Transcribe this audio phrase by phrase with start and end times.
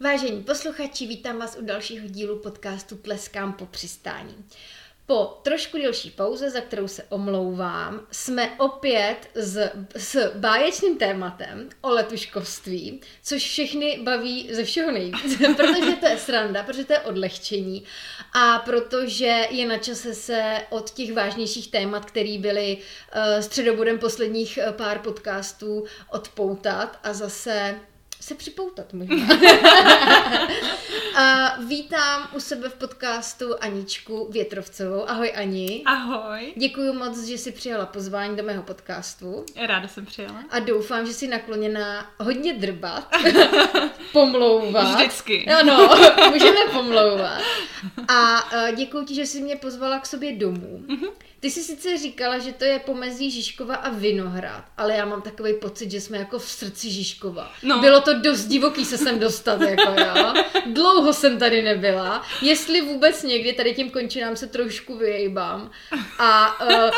[0.00, 4.44] Vážení posluchači, vítám vás u dalšího dílu podcastu Tleskám po přistání.
[5.06, 11.90] Po trošku delší pauze, za kterou se omlouvám, jsme opět s, s báječným tématem o
[11.90, 17.84] letuškovství, což všechny baví ze všeho nejvíc, protože to je sranda, protože to je odlehčení
[18.32, 24.58] a protože je na čase se od těch vážnějších témat, které byly uh, středobodem posledních
[24.66, 27.80] uh, pár podcastů, odpoutat a zase
[28.24, 29.16] se připoutat možná.
[31.16, 35.08] a vítám u sebe v podcastu Aničku Větrovcovou.
[35.08, 35.82] Ahoj Ani.
[35.86, 36.52] Ahoj.
[36.56, 39.44] Děkuji moc, že jsi přijala pozvání do mého podcastu.
[39.66, 40.44] Ráda jsem přijela.
[40.50, 43.08] A doufám, že jsi nakloněná hodně drbat,
[44.12, 44.94] pomlouvat.
[44.94, 45.46] Vždycky.
[45.46, 45.88] Ano,
[46.32, 47.42] můžeme pomlouvat.
[48.08, 50.84] A děkuji ti, že jsi mě pozvala k sobě domů.
[50.88, 51.10] Mm-hmm.
[51.44, 55.54] Ty jsi sice říkala, že to je pomezí Žižkova a Vinohrad, ale já mám takový
[55.54, 57.52] pocit, že jsme jako v srdci Žižkova.
[57.62, 57.78] No.
[57.78, 60.32] Bylo to dost divoký se sem dostat, jako jo.
[60.84, 62.22] Dlouho jsem tady nebyla.
[62.42, 65.70] Jestli vůbec někdy tady tím končinám se trošku vyjebám.
[66.18, 66.90] A uh,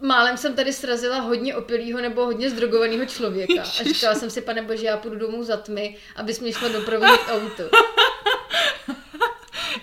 [0.00, 3.62] málem jsem tady srazila hodně opilýho nebo hodně zdrogovaného člověka.
[3.62, 7.20] A říkala jsem si, pane bože, já půjdu domů za tmy, abys mě šla doprovodit
[7.30, 7.62] auto.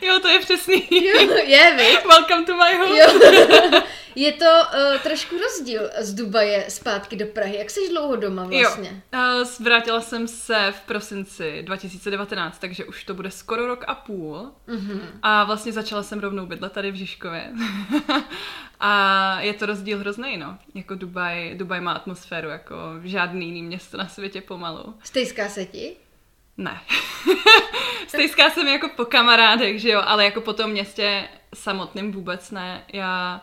[0.01, 0.87] Jo, to je přesný.
[0.91, 1.97] Jo, je, vy?
[2.07, 2.97] Welcome to my home.
[2.97, 3.81] Jo.
[4.15, 7.57] Je to uh, trošku rozdíl z Dubaje zpátky do Prahy.
[7.57, 9.03] Jak jsi dlouho doma vlastně?
[9.13, 13.95] Jo, uh, vrátila jsem se v prosinci 2019, takže už to bude skoro rok a
[13.95, 14.51] půl.
[14.67, 15.01] Mm-hmm.
[15.21, 17.51] A vlastně začala jsem rovnou bydlet tady v Žižkově.
[18.79, 20.57] a je to rozdíl hrozný, no.
[20.73, 24.95] Jako Dubaj, Dubaj má atmosféru jako žádný jiný město na světě pomalu.
[25.03, 25.95] Stejská se ti?
[26.57, 26.81] Ne.
[28.07, 32.83] Stejská jsem jako po kamarádech, že jo, ale jako po tom městě samotným vůbec ne.
[32.93, 33.41] Já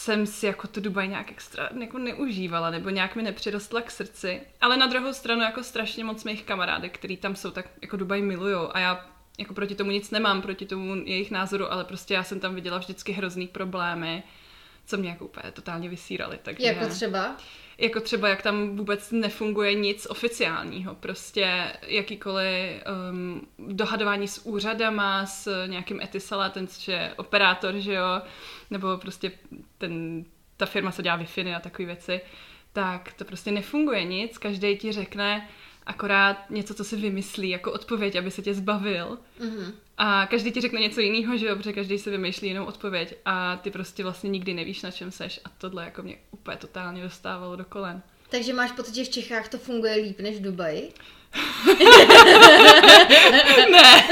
[0.00, 4.40] jsem si jako tu Dubaj nějak extra jako neužívala, nebo nějak mi nepřirostla k srdci.
[4.60, 8.22] Ale na druhou stranu jako strašně moc mých kamarádek, který tam jsou, tak jako Dubaj
[8.22, 9.06] milujou a já
[9.38, 12.78] jako proti tomu nic nemám, proti tomu jejich názoru, ale prostě já jsem tam viděla
[12.78, 14.22] vždycky hrozný problémy,
[14.86, 16.38] co mě jako úplně totálně vysírali.
[16.42, 16.66] Takže...
[16.66, 17.36] Jako třeba?
[17.80, 25.66] jako třeba jak tam vůbec nefunguje nic oficiálního, prostě jakýkoliv um, dohadování s úřadama, s
[25.66, 28.22] nějakým Etisalat, což je operátor, že jo,
[28.70, 29.32] nebo prostě
[29.78, 30.24] ten,
[30.56, 32.20] ta firma, co dělá wi a takové věci,
[32.72, 35.48] tak to prostě nefunguje nic, každý ti řekne,
[35.86, 39.18] akorát něco, co si vymyslí jako odpověď, aby se tě zbavil.
[39.40, 39.72] Mm-hmm.
[40.02, 43.56] A každý ti řekne něco jiného, že jo, protože každý si vymýšlí jinou odpověď a
[43.56, 47.56] ty prostě vlastně nikdy nevíš, na čem seš a tohle jako mě úplně totálně dostávalo
[47.56, 48.02] do kolen.
[48.30, 50.92] Takže máš pocit, že v Čechách to funguje líp než v Dubaji?
[53.70, 54.08] ne.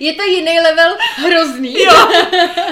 [0.00, 1.82] je to jiný level hrozný.
[1.82, 2.08] jo.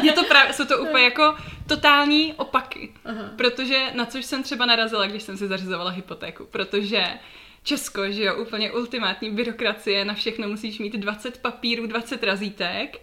[0.03, 1.37] Je to právě, jsou to úplně jako
[1.69, 2.95] totální opaky.
[3.05, 3.31] Aha.
[3.37, 6.47] Protože na což jsem třeba narazila, když jsem si zařizovala hypotéku.
[6.47, 7.05] Protože
[7.67, 13.01] Česko, že jo, úplně ultimátní byrokracie, na všechno musíš mít 20 papírů, 20 razítek,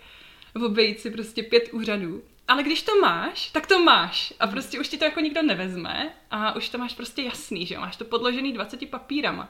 [0.65, 2.23] obejít si prostě pět úřadů.
[2.47, 4.33] Ale když to máš, tak to máš.
[4.39, 7.75] A prostě už ti to jako nikdo nevezme a už to máš prostě jasný, že
[7.75, 9.49] jo, máš to podložený 20 papírama.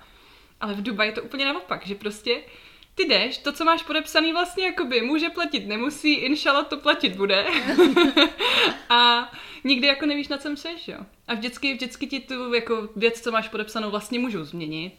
[0.61, 2.41] Ale v Dubaji je to úplně naopak, že prostě
[2.95, 7.45] ty jdeš, to, co máš podepsaný vlastně jakoby může platit, nemusí, inšala to platit bude.
[8.89, 9.31] a
[9.63, 10.97] nikdy jako nevíš, na čem seš, jo.
[11.27, 14.93] A vždycky, vždycky ti tu jako věc, co máš podepsanou, vlastně můžou změnit.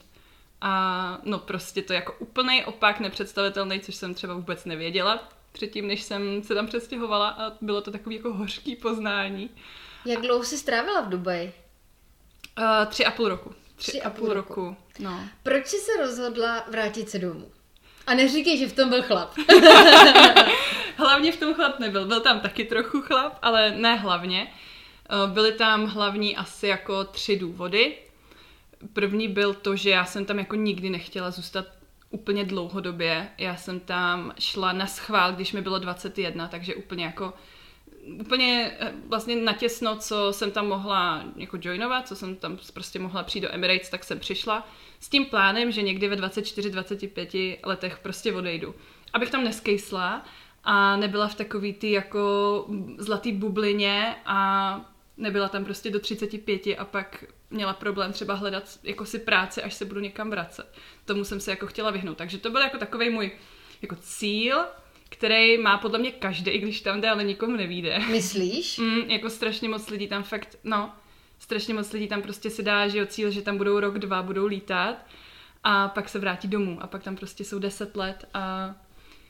[0.60, 5.86] A no prostě to je jako úplný opak nepředstavitelný, což jsem třeba vůbec nevěděla předtím,
[5.86, 9.50] než jsem se tam přestěhovala a bylo to takový jako hořký poznání.
[10.04, 11.52] Jak dlouho jsi strávila v Dubaji?
[12.58, 13.54] Uh, tři a půl roku.
[13.76, 14.54] Tři, tři a půl roku.
[14.54, 14.76] roku.
[14.98, 15.28] No.
[15.42, 17.52] Proč jsi se rozhodla vrátit se domů?
[18.06, 19.34] A neříkej, že v tom byl chlap.
[20.96, 22.06] hlavně v tom chlap nebyl.
[22.06, 24.48] Byl tam taky trochu chlap, ale ne hlavně.
[25.10, 27.96] Eh, byly tam hlavní asi jako tři důvody.
[28.92, 31.66] První byl to, že já jsem tam jako nikdy nechtěla zůstat
[32.10, 33.28] úplně dlouhodobě.
[33.38, 37.32] Já jsem tam šla na schvál, když mi bylo 21, takže úplně jako
[38.20, 43.22] úplně eh, vlastně natěsno, co jsem tam mohla jako joinovat, co jsem tam prostě mohla
[43.22, 44.68] přijít do Emirates, tak jsem přišla
[45.00, 48.74] s tím plánem, že někdy ve 24-25 letech prostě odejdu.
[49.12, 50.24] Abych tam neskejsla
[50.64, 52.66] a nebyla v takový ty jako
[52.98, 54.80] zlatý bublině a
[55.16, 59.74] nebyla tam prostě do 35 a pak měla problém třeba hledat jako si práci, až
[59.74, 60.74] se budu někam vracet.
[61.04, 62.18] Tomu jsem se jako chtěla vyhnout.
[62.18, 63.32] Takže to byl jako takový můj
[63.82, 64.64] jako cíl,
[65.16, 67.98] který má podle mě každý, i když tam jde, ale nikomu nevíde.
[67.98, 68.78] Myslíš?
[68.78, 70.92] Mm, jako strašně moc lidí tam fakt, no,
[71.38, 74.22] strašně moc lidí tam prostě si dá, že jo, cíl, že tam budou rok, dva,
[74.22, 75.06] budou lítat
[75.64, 78.74] a pak se vrátí domů a pak tam prostě jsou deset let a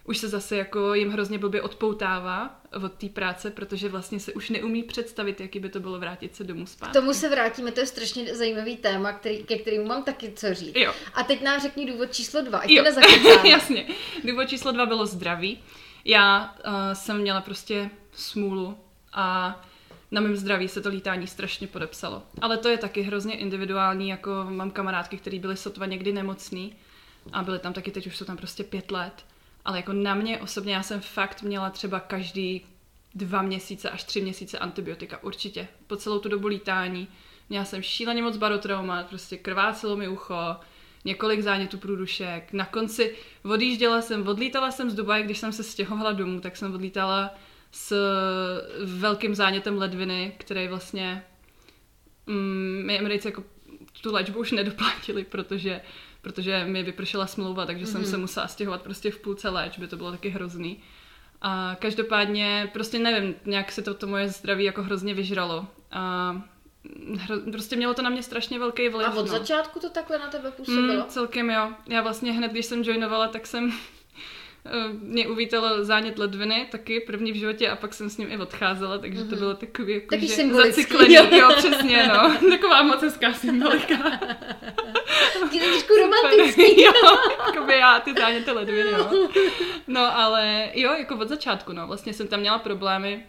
[0.05, 4.51] už se zase jako jim hrozně blbě odpoutává od té práce, protože vlastně se už
[4.51, 6.91] neumí představit, jaký by to bylo vrátit se domů spát.
[6.91, 10.55] K tomu se vrátíme, to je strašně zajímavý téma, který, ke kterému mám taky co
[10.55, 10.77] říct.
[10.77, 10.93] Jo.
[11.15, 13.87] A teď nám řekni důvod číslo dva, ať Jo, to jasně.
[14.25, 15.59] Důvod číslo dva bylo zdraví.
[16.05, 18.79] Já uh, jsem měla prostě smůlu
[19.13, 19.61] a
[20.11, 22.23] na mém zdraví se to lítání strašně podepsalo.
[22.41, 26.77] Ale to je taky hrozně individuální, jako mám kamarádky, které byly sotva někdy nemocný
[27.33, 29.25] a byly tam taky, teď už jsou tam prostě pět let.
[29.65, 32.67] Ale jako na mě osobně, já jsem fakt měla třeba každý
[33.15, 35.69] dva měsíce až tři měsíce antibiotika, určitě.
[35.87, 37.09] Po celou tu dobu lítání.
[37.49, 40.57] Měla jsem šíleně moc barotrauma, prostě krvácelo mi ucho,
[41.05, 42.53] několik zánětů průdušek.
[42.53, 46.75] Na konci odjížděla jsem, odlítala jsem z Dubaje, když jsem se stěhovala domů, tak jsem
[46.75, 47.35] odlítala
[47.71, 47.97] s
[48.85, 51.25] velkým zánětem ledviny, který vlastně
[52.27, 53.45] mm, my Americi jako
[54.03, 55.81] tu léčbu už nedoplatili, protože,
[56.25, 57.93] protože mi vypršela smlouva, takže mm-hmm.
[57.93, 60.83] jsem se musela stěhovat prostě v půlce léčby, to bylo taky hrozný.
[61.43, 65.67] A každopádně, prostě nevím, nějak se to, to moje zdraví jako hrozně vyžralo.
[65.91, 66.37] A
[67.19, 69.07] hro, prostě mělo to na mě strašně velký vliv.
[69.07, 69.27] A od no.
[69.27, 70.95] začátku to takhle na tebe působilo?
[70.95, 71.73] Mm, celkem jo.
[71.89, 73.73] Já vlastně hned, když jsem joinovala, tak jsem
[75.01, 78.99] mě uvítala zánět ledviny, taky první v životě a pak jsem s ním i odcházela,
[78.99, 79.31] takže mm-hmm.
[79.31, 81.15] to bylo takový jako, Taky že zacyklený.
[81.15, 81.25] jo.
[81.33, 82.51] Jo, přesně, no.
[82.51, 83.95] Taková moc hezká symbolika.
[85.33, 86.83] To trošku romantický.
[86.83, 86.93] jo,
[87.47, 89.29] jakoby já ty záněty ledviny, jo.
[89.87, 91.87] No, ale jo, jako od začátku, no.
[91.87, 93.27] Vlastně jsem tam měla problémy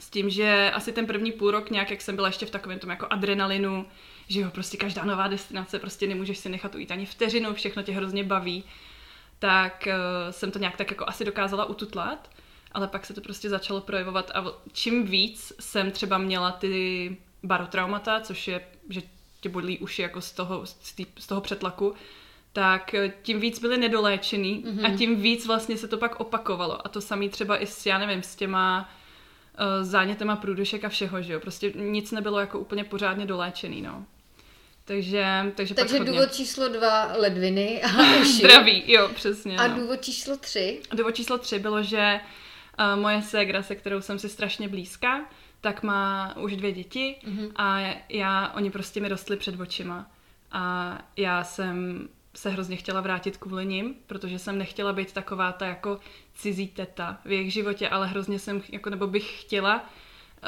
[0.00, 2.78] s tím, že asi ten první půl rok nějak, jak jsem byla ještě v takovém
[2.78, 3.86] tom jako adrenalinu,
[4.28, 7.92] že jo, prostě každá nová destinace, prostě nemůžeš si nechat ujít ani vteřinu, všechno tě
[7.92, 8.64] hrozně baví,
[9.42, 12.30] tak uh, jsem to nějak tak jako asi dokázala ututlat,
[12.72, 18.20] ale pak se to prostě začalo projevovat a čím víc jsem třeba měla ty barotraumata,
[18.20, 19.02] což je, že
[19.40, 21.94] tě bolí uši jako z toho, z, tý, z toho přetlaku,
[22.52, 24.92] tak eh, tím víc byly nedoléčený mm-hmm.
[24.92, 26.86] a tím víc vlastně se to pak opakovalo.
[26.86, 28.90] A to samé třeba i s, já nevím, s těma
[29.58, 31.40] uh, zánětema průdušek a všeho, že jo.
[31.40, 34.06] Prostě nic nebylo jako úplně pořádně doléčený, no.
[34.84, 37.88] Takže, takže, Takže důvod číslo dva ledviny a
[38.20, 38.32] uši.
[38.32, 39.56] Zdraví, jo, přesně.
[39.56, 39.80] A no.
[39.80, 40.80] důvod číslo tři?
[40.94, 42.20] Důvod číslo tři bylo, že
[42.78, 45.26] uh, moje ségra, se kterou jsem si strašně blízká,
[45.60, 47.52] tak má už dvě děti mm-hmm.
[47.56, 50.10] a já, oni prostě mi rostly před očima.
[50.52, 55.66] A já jsem se hrozně chtěla vrátit kvůli nim, protože jsem nechtěla být taková ta
[55.66, 56.00] jako
[56.34, 59.90] cizí teta v jejich životě, ale hrozně jsem, jako, nebo bych chtěla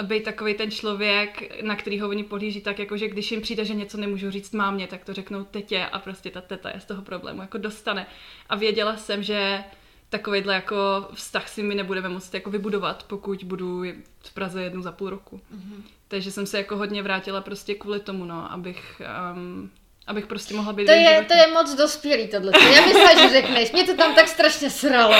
[0.02, 3.75] být takový ten člověk, na kterýho oni pohlíží tak, jako že když jim přijde, že
[3.75, 7.02] něco nemůžu říct mámě, tak to řeknou tetě a prostě ta teta je z toho
[7.02, 8.06] problému jako dostane.
[8.49, 9.64] A věděla jsem, že
[10.08, 13.82] takovýhle jako vztah si mi nebudeme moct jako vybudovat, pokud budu
[14.20, 15.37] v Praze jednu za půl roku.
[15.37, 15.82] Mm-hmm.
[16.08, 19.02] Takže jsem se jako hodně vrátila prostě kvůli tomu, no, abych,
[19.35, 19.70] um,
[20.06, 21.24] abych prostě mohla být To je, životě.
[21.28, 22.52] to je moc dospělý tohle.
[22.74, 25.14] Já myslela, že řekneš, mě to tam tak strašně sralo.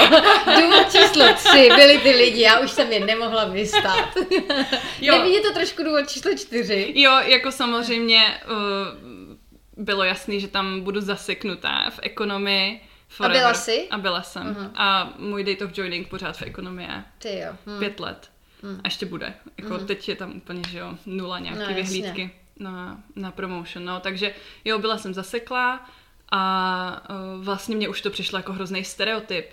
[0.61, 4.15] Důvod číslo tři byli ty lidi, já už jsem je nemohla vystát.
[5.01, 5.19] Jo.
[5.19, 6.93] Nevidí to trošku důvod číslo čtyři?
[6.97, 12.81] Jo, jako samozřejmě uh, bylo jasný, že tam budu zaseknutá v ekonomii.
[13.09, 13.39] Forever.
[13.39, 13.87] byla jsi?
[13.91, 14.43] A byla jsem.
[14.47, 14.71] Mhm.
[14.75, 17.53] A můj date of joining pořád v ekonomii je Ty jo.
[17.67, 17.79] Hm.
[17.79, 18.31] pět let.
[18.63, 18.81] Hmm.
[18.85, 19.35] A ještě bude.
[19.59, 19.87] Jako Mhm.
[19.87, 22.31] teď je tam úplně, že jo, nula nějaký No, no, jasně.
[22.59, 23.85] Na, na promotion.
[23.85, 24.35] No, takže
[24.65, 25.91] jo, byla jsem zaseklá
[26.33, 29.51] a uh, vlastně mě už to přišlo jako hrozný stereotyp.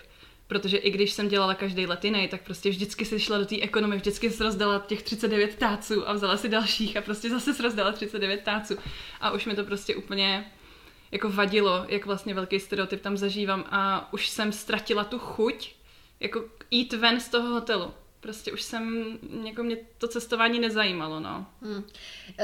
[0.48, 4.00] Protože i když jsem dělala každý jiný, tak prostě vždycky si šla do té ekonomie,
[4.00, 7.92] vždycky si rozdala těch 39 táců a vzala si dalších a prostě zase si rozdala
[7.92, 8.78] 39 táců.
[9.22, 10.52] A už mi to prostě úplně
[11.12, 15.76] jako vadilo, jak vlastně velký stereotyp tam zažívám a už jsem ztratila tu chuť
[16.20, 17.94] jako jít ven z toho hotelu.
[18.22, 21.46] Prostě už jsem, jako mě to cestování nezajímalo, no.
[21.62, 21.84] Hmm.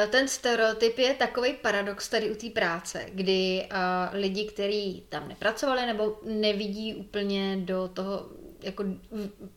[0.10, 5.86] Ten stereotyp je takový paradox tady u té práce, kdy uh, lidi, kteří tam nepracovali
[5.86, 8.30] nebo nevidí úplně do toho,
[8.64, 8.84] jako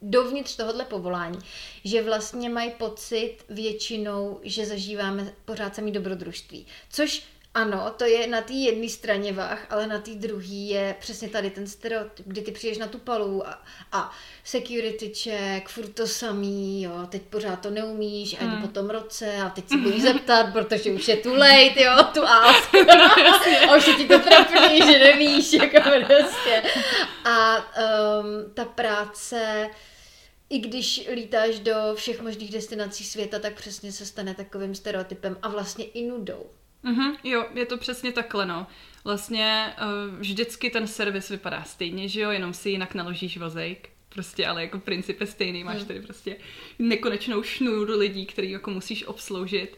[0.02, 1.38] dovnitř tohohle povolání,
[1.84, 6.66] že vlastně mají pocit většinou, že zažíváme pořád samý dobrodružství.
[6.90, 7.22] Což
[7.54, 11.50] ano, to je na té jedné straně vah, ale na té druhé je přesně tady
[11.50, 14.12] ten stereotyp, kdy ty přijdeš na tu palu a, a
[14.45, 18.62] security check, furt to samý, jo, teď pořád to neumíš, ani Hmm.
[18.62, 22.23] po tom roce a teď se bojíš zeptat, protože už je tu late, jo, tu
[22.23, 22.75] ask.
[23.71, 26.62] a už je ti to trapný, že nevíš, jako prostě.
[27.25, 29.69] A um, ta práce,
[30.50, 35.49] i když lítáš do všech možných destinací světa, tak přesně se stane takovým stereotypem a
[35.49, 36.47] vlastně i nudou.
[36.82, 38.66] Mhm, jo, je to přesně takhle, no.
[39.04, 39.75] Vlastně
[40.10, 43.88] uh, vždycky ten servis vypadá stejně, že jo, jenom si jinak naložíš vozejk.
[44.08, 45.87] Prostě, ale jako princip je stejný, máš Hmm.
[45.87, 46.37] tady prostě
[46.78, 49.76] nekonečnou šnůru lidí, který jako musíš obsloužit.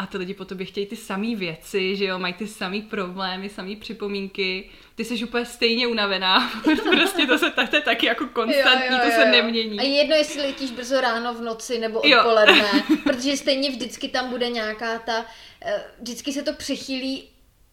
[0.00, 3.48] A ty lidi po tobě chtějí ty samé věci, že jo, mají ty samé problémy,
[3.48, 6.50] samé připomínky, ty jsi úplně stejně unavená,
[6.90, 9.80] prostě to se to je taky jako konstantní, jo, jo, jo, to se nemění.
[9.80, 12.96] A jedno, jestli letíš brzo ráno v noci nebo odpoledne, jo.
[13.04, 15.26] protože stejně vždycky tam bude nějaká ta,
[15.64, 17.28] eh, vždycky se to přechýlí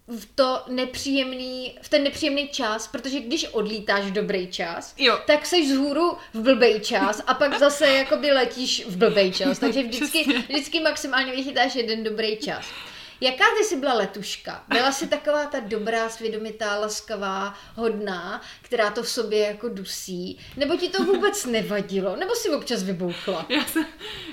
[0.07, 5.19] v to nepříjemný, v ten nepříjemný čas, protože když odlítáš v dobrý čas, jo.
[5.27, 9.83] tak seš hůru v blbej čas a pak zase jakoby letíš v blbej čas, takže
[9.83, 12.65] vždycky, vždycky maximálně vychytáš jeden dobrý čas.
[13.21, 14.63] Jaká ty jsi byla letuška?
[14.67, 20.39] Byla jsi taková ta dobrá, svědomitá, laskavá, hodná, která to v sobě jako dusí?
[20.57, 22.15] Nebo ti to vůbec nevadilo?
[22.15, 23.45] Nebo si občas vybouchla?
[23.49, 23.85] Já jsem,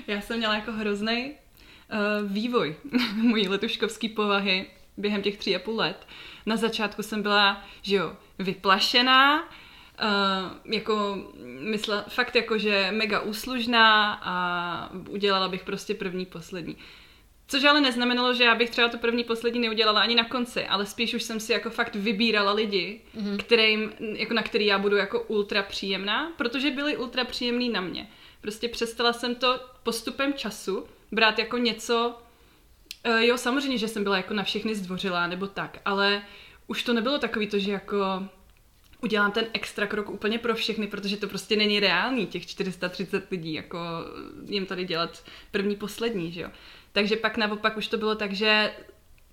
[0.07, 2.75] já jsem měla jako hrozný uh, vývoj
[3.15, 6.07] mojí letuškovské povahy během těch tří a půl let.
[6.45, 11.17] Na začátku jsem byla, že jo, vyplašená, uh, jako
[11.59, 16.77] myslela, fakt jako, že mega úslužná a udělala bych prostě první, poslední.
[17.47, 20.85] Což ale neznamenalo, že já bych třeba to první, poslední neudělala ani na konci, ale
[20.85, 23.37] spíš už jsem si jako fakt vybírala lidi, mm-hmm.
[23.37, 28.09] kterým, jako na který já budu jako ultra příjemná, protože byli ultra příjemný na mě.
[28.41, 32.17] Prostě přestala jsem to postupem času brát jako něco,
[33.07, 36.21] Uh, jo, samozřejmě, že jsem byla jako na všechny zdvořilá nebo tak, ale
[36.67, 38.27] už to nebylo takový to, že jako
[39.01, 43.53] udělám ten extra krok úplně pro všechny, protože to prostě není reálný, těch 430 lidí,
[43.53, 43.79] jako
[44.45, 46.49] jim tady dělat první, poslední, že jo.
[46.91, 48.73] Takže pak naopak už to bylo tak, že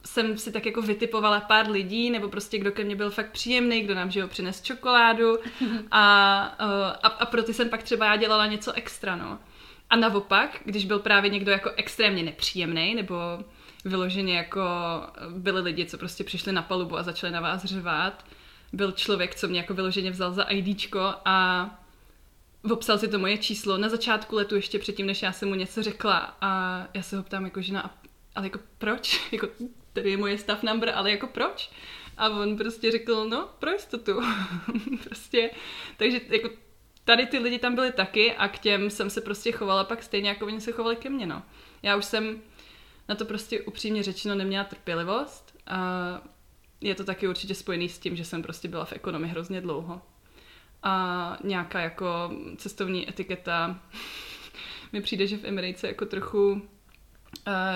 [0.05, 3.81] jsem si tak jako vytipovala pár lidí, nebo prostě kdo ke mně byl fakt příjemný,
[3.81, 5.39] kdo nám, že jo, přines čokoládu
[5.91, 9.39] a, eh, a, a pro ty jsem pak třeba já dělala něco extra, no.
[9.91, 13.15] A naopak, když byl právě někdo jako extrémně nepříjemný, nebo
[13.85, 14.61] vyloženě jako
[15.29, 18.25] byli lidi, co prostě přišli na palubu a začali na vás řvát.
[18.73, 21.69] Byl člověk, co mě jako vyloženě vzal za IDčko a
[22.71, 25.83] obsal si to moje číslo na začátku letu ještě předtím, než já jsem mu něco
[25.83, 27.99] řekla a já se ho ptám jako žena,
[28.35, 29.21] ale jako proč?
[29.33, 29.49] Jako,
[29.93, 31.71] tady je moje staff number, ale jako proč?
[32.17, 34.21] A on prostě řekl, no, pro jistotu.
[35.05, 35.51] prostě,
[35.97, 36.51] takže jako
[37.05, 40.29] tady ty lidi tam byli taky a k těm jsem se prostě chovala pak stejně,
[40.29, 41.43] jako oni se chovali ke mně, no.
[41.83, 42.43] Já už jsem
[43.13, 45.79] na to prostě upřímně řečeno neměla trpělivost a
[46.81, 50.03] je to taky určitě spojený s tím, že jsem prostě byla v ekonomii hrozně dlouho.
[50.83, 53.81] A nějaká jako cestovní etiketa
[54.93, 56.61] mi přijde, že v Emirates jako trochu uh,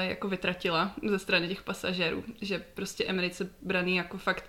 [0.01, 4.45] jako vytratila ze strany těch pasažérů, že prostě Emirates braný jako fakt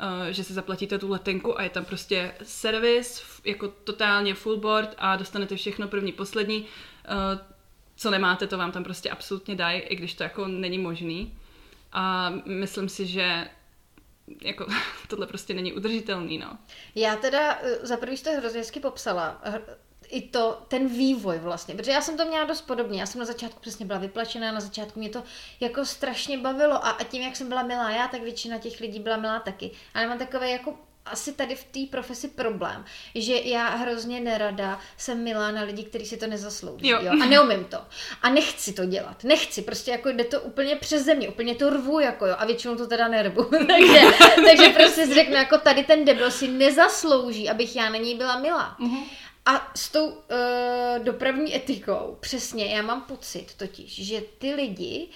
[0.00, 4.94] Uh, že si zaplatíte tu letenku a je tam prostě servis, jako totálně full board
[4.98, 6.60] a dostanete všechno první, poslední.
[6.60, 7.55] Uh,
[7.96, 11.38] co nemáte, to vám tam prostě absolutně dají, i když to jako není možný.
[11.92, 13.48] A myslím si, že
[14.42, 14.66] jako
[15.08, 16.58] tohle prostě není udržitelný, no.
[16.94, 19.42] Já teda, eh, za prvý jste hrozně hezky popsala,
[20.08, 23.24] i to, ten vývoj vlastně, protože já jsem to měla dost podobně, já jsem na
[23.24, 25.22] začátku přesně byla vyplačená, na začátku mě to
[25.60, 29.00] jako strašně bavilo a, a tím, jak jsem byla milá já, tak většina těch lidí
[29.00, 29.70] byla milá taky.
[29.94, 32.84] Ale mám takové jako asi tady v té profesi problém,
[33.14, 36.88] že já hrozně nerada jsem milá na lidi, kteří si to nezaslouží.
[36.88, 36.98] Jo.
[37.02, 37.12] Jo?
[37.22, 37.78] A neumím to.
[38.22, 39.24] A nechci to dělat.
[39.24, 39.62] Nechci.
[39.62, 41.28] Prostě jako jde to úplně přes země.
[41.28, 42.34] Úplně to rvu jako jo.
[42.38, 43.44] A většinou to teda nervu.
[43.66, 44.00] takže,
[44.46, 48.76] takže prostě řeknu, jako tady ten debil si nezaslouží, abych já na něj byla milá.
[48.80, 49.02] Uh-huh.
[49.46, 50.18] A s tou uh,
[51.02, 55.08] dopravní etikou, přesně, já mám pocit totiž, že ty lidi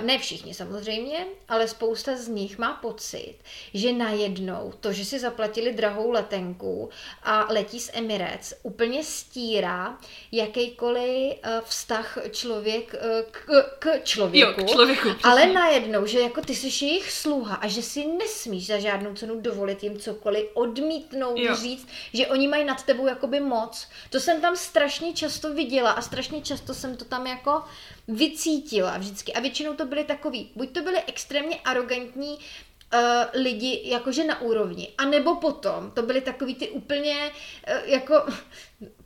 [0.00, 3.34] ne všichni samozřejmě, ale spousta z nich má pocit,
[3.74, 6.90] že najednou to, že si zaplatili drahou letenku
[7.22, 9.98] a letí z Emirates, úplně stírá
[10.32, 13.00] jakýkoliv uh, vztah člověk uh,
[13.30, 13.46] k,
[13.78, 14.60] k člověku.
[14.60, 15.08] Jo, k člověku.
[15.22, 19.40] Ale najednou, že jako ty jsi jejich sluha a že si nesmíš za žádnou cenu
[19.40, 21.54] dovolit jim cokoliv, odmítnout, jo.
[21.54, 23.88] říct, že oni mají nad tebou jakoby moc.
[24.10, 27.62] To jsem tam strašně často viděla a strašně často jsem to tam jako
[28.08, 29.32] vycítila vždycky.
[29.32, 33.00] A většinou to byly takový, buď to byly extrémně arrogantní uh,
[33.34, 38.14] lidi jakože na úrovni, a nebo potom to byly takový ty úplně uh, jako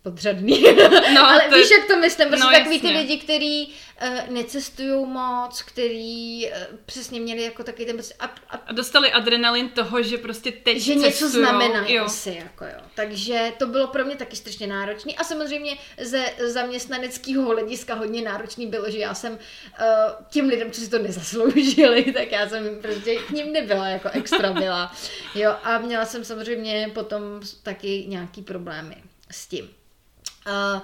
[0.04, 0.64] podřadný.
[1.14, 2.90] No, Ale to víš, jak to myslím, prostě no, takový jasně.
[2.90, 8.24] ty lidi, kteří uh, necestují moc, který uh, přesně měli jako taky ten prostě a,
[8.24, 11.06] a, a dostali adrenalin toho, že prostě teď Že cestujou.
[11.06, 12.04] něco znamená jo.
[12.04, 12.80] asi, jako jo.
[12.94, 18.66] Takže to bylo pro mě taky strašně náročné a samozřejmě ze zaměstnaneckého hlediska hodně náročný
[18.66, 19.38] bylo, že já jsem uh,
[20.30, 24.52] těm lidem, co si to nezasloužili, tak já jsem prostě k ním nebyla jako extra
[24.52, 24.92] byla.
[25.34, 27.22] Jo, a měla jsem samozřejmě potom
[27.62, 28.96] taky nějaký problémy
[29.30, 29.68] s tím.
[30.46, 30.82] Uh,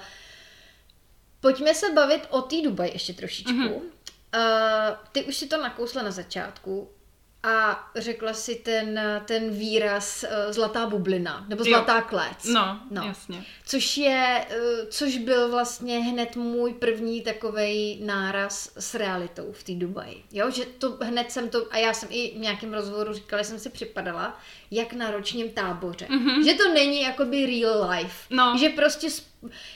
[1.40, 3.52] pojďme se bavit o té Dubaj ještě trošičku.
[3.52, 3.74] Mm-hmm.
[3.74, 6.90] Uh, ty už si to nakousla na začátku.
[7.42, 12.04] A řekla si ten, ten výraz uh, zlatá bublina, nebo zlatá jo.
[12.08, 12.44] klec.
[12.44, 13.44] No, no, jasně.
[13.66, 19.72] Což je, uh, což byl vlastně hned můj první takový náraz s realitou v té
[19.72, 20.22] Dubaji.
[20.32, 23.58] Jo, že to hned jsem to, a já jsem i v nějakém rozhovoru říkala, jsem
[23.58, 26.06] si připadala, jak na ročním táboře.
[26.10, 26.44] Mm-hmm.
[26.44, 28.26] Že to není jakoby real life.
[28.30, 28.56] No.
[28.60, 29.08] Že prostě,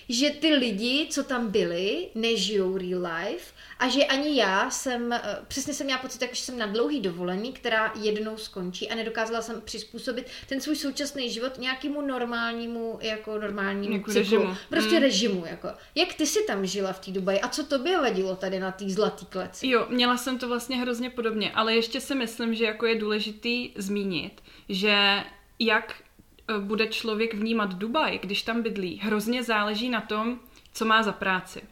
[0.08, 3.54] že ty lidi, co tam byli, nežijou real life
[3.84, 7.52] a že ani já jsem, eh, přesně jsem měla pocit, že jsem na dlouhý dovolení,
[7.52, 13.92] která jednou skončí a nedokázala jsem přizpůsobit ten svůj současný život nějakému normálnímu, jako normálnímu
[13.92, 14.38] jako cyklu.
[14.38, 14.56] Režimu.
[14.68, 15.02] Prostě mm.
[15.02, 15.68] režimu, jako.
[15.94, 18.88] Jak ty si tam žila v té Dubaji a co tobě vadilo tady na té
[18.88, 19.68] zlatý kleci?
[19.68, 23.70] Jo, měla jsem to vlastně hrozně podobně, ale ještě si myslím, že jako je důležitý
[23.76, 25.24] zmínit, že
[25.58, 25.94] jak
[26.48, 30.40] eh, bude člověk vnímat Dubaj, když tam bydlí, hrozně záleží na tom,
[30.72, 31.62] co má za práci.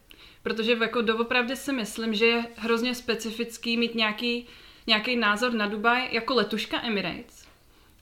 [0.42, 4.46] Protože jako doopravdy si myslím, že je hrozně specifický mít nějaký,
[4.86, 7.48] nějaký názor na Dubaj jako letuška Emirates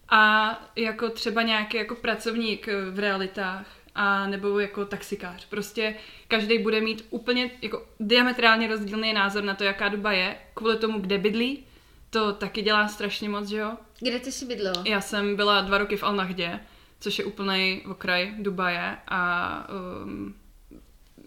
[0.08, 5.46] a jako třeba nějaký jako pracovník v realitách a nebo jako taxikář.
[5.46, 5.94] Prostě
[6.28, 10.98] každý bude mít úplně jako diametrálně rozdílný názor na to, jaká Duba je, kvůli tomu,
[10.98, 11.64] kde bydlí.
[12.10, 13.76] To taky dělá strašně moc, že jo?
[14.00, 14.82] Kde ty jsi bydlela?
[14.86, 16.60] Já jsem byla dva roky v Al-Nahdě,
[17.00, 19.66] což je úplný okraj Dubaje a
[20.04, 20.34] um,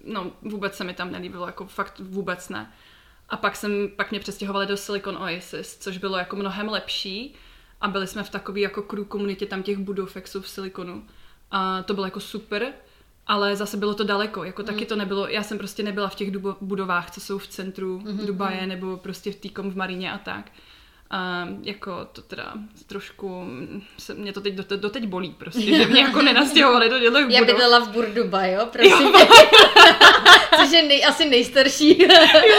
[0.04, 2.74] no vůbec se mi tam nelíbilo, jako fakt vůbec ne.
[3.30, 7.36] A pak jsem, pak mě přestěhovali do Silicon Oasis, což bylo jako mnohem lepší
[7.82, 11.04] a byli jsme v takové jako crew komunitě tam těch budov, jak jsou v Siliconu.
[11.52, 12.74] A to bylo jako super,
[13.28, 14.66] ale zase bylo to daleko, jako mm.
[14.66, 16.32] taky to nebylo, já jsem prostě nebyla v těch
[16.62, 18.26] budovách, co jsou v centru mm-hmm.
[18.26, 18.70] Dubaje, mhm.
[18.70, 20.52] nebo prostě v týkom v Maríně a tak.
[21.14, 22.54] A jako to teda
[22.88, 23.46] trošku,
[23.98, 27.30] se, mě to teď do, doteď bolí prostě, že mě jako nenastěhovali do budov.
[27.30, 29.08] Já bydlela v Burduba, jo, prosím.
[29.08, 29.28] Jo.
[30.60, 32.10] Což je nej, asi nejstarší jo,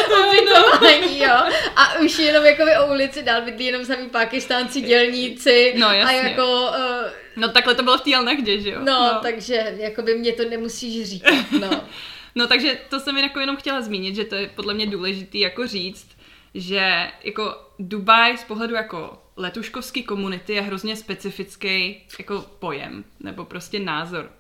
[0.09, 0.87] to
[1.25, 1.35] jo.
[1.77, 5.75] A už jenom jako o ulici dál bydlí jenom samý pakistánci, dělníci.
[5.79, 6.21] No jasně.
[6.21, 6.63] A jako...
[6.63, 8.79] Uh, no takhle to bylo v té Alnahdě, že jo?
[8.79, 11.71] No, no, takže jako by mě to nemusíš říkat, no.
[12.35, 15.67] no takže to jsem jako jenom chtěla zmínit, že to je podle mě důležitý jako
[15.67, 16.14] říct,
[16.55, 23.81] že jako Dubaj z pohledu jako letuškovský komunity je hrozně specifický jako pojem, nebo prostě
[23.81, 24.31] názor.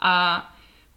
[0.00, 0.51] A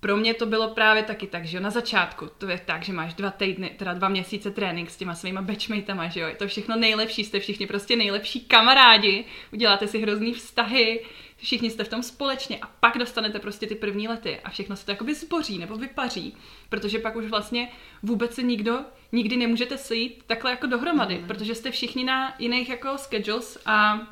[0.06, 2.94] pro mě to bylo právě taky tak, že jo, na začátku to je tak, že
[2.94, 6.48] máš dva týdny, teda dva měsíce trénink s těma svýma batchmatama, že jo, je to
[6.48, 11.06] všechno nejlepší, jste všichni prostě nejlepší kamarádi, uděláte si hrozný vztahy,
[11.38, 14.86] všichni jste v tom společně a pak dostanete prostě ty první lety a všechno se
[14.86, 16.38] to jakoby zboří nebo vypaří,
[16.70, 17.72] protože pak už vlastně
[18.04, 18.80] vůbec se nikdo
[19.12, 21.28] nikdy nemůžete sejít takhle jako dohromady, mm.
[21.28, 24.08] protože jste všichni na jiných jako schedules a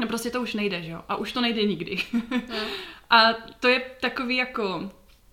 [0.00, 1.02] no prostě to už nejde, že jo?
[1.08, 1.98] A už to nejde nikdy.
[2.12, 2.22] Mm.
[3.10, 4.90] a to je takový jako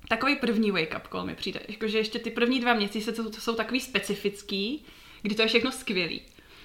[0.10, 1.60] takový první wake-up call mi přijde.
[1.68, 4.86] Jakože ještě ty první dva měsíce jsou, jsou takový specifický,
[5.22, 6.22] kdy to je všechno skvělý.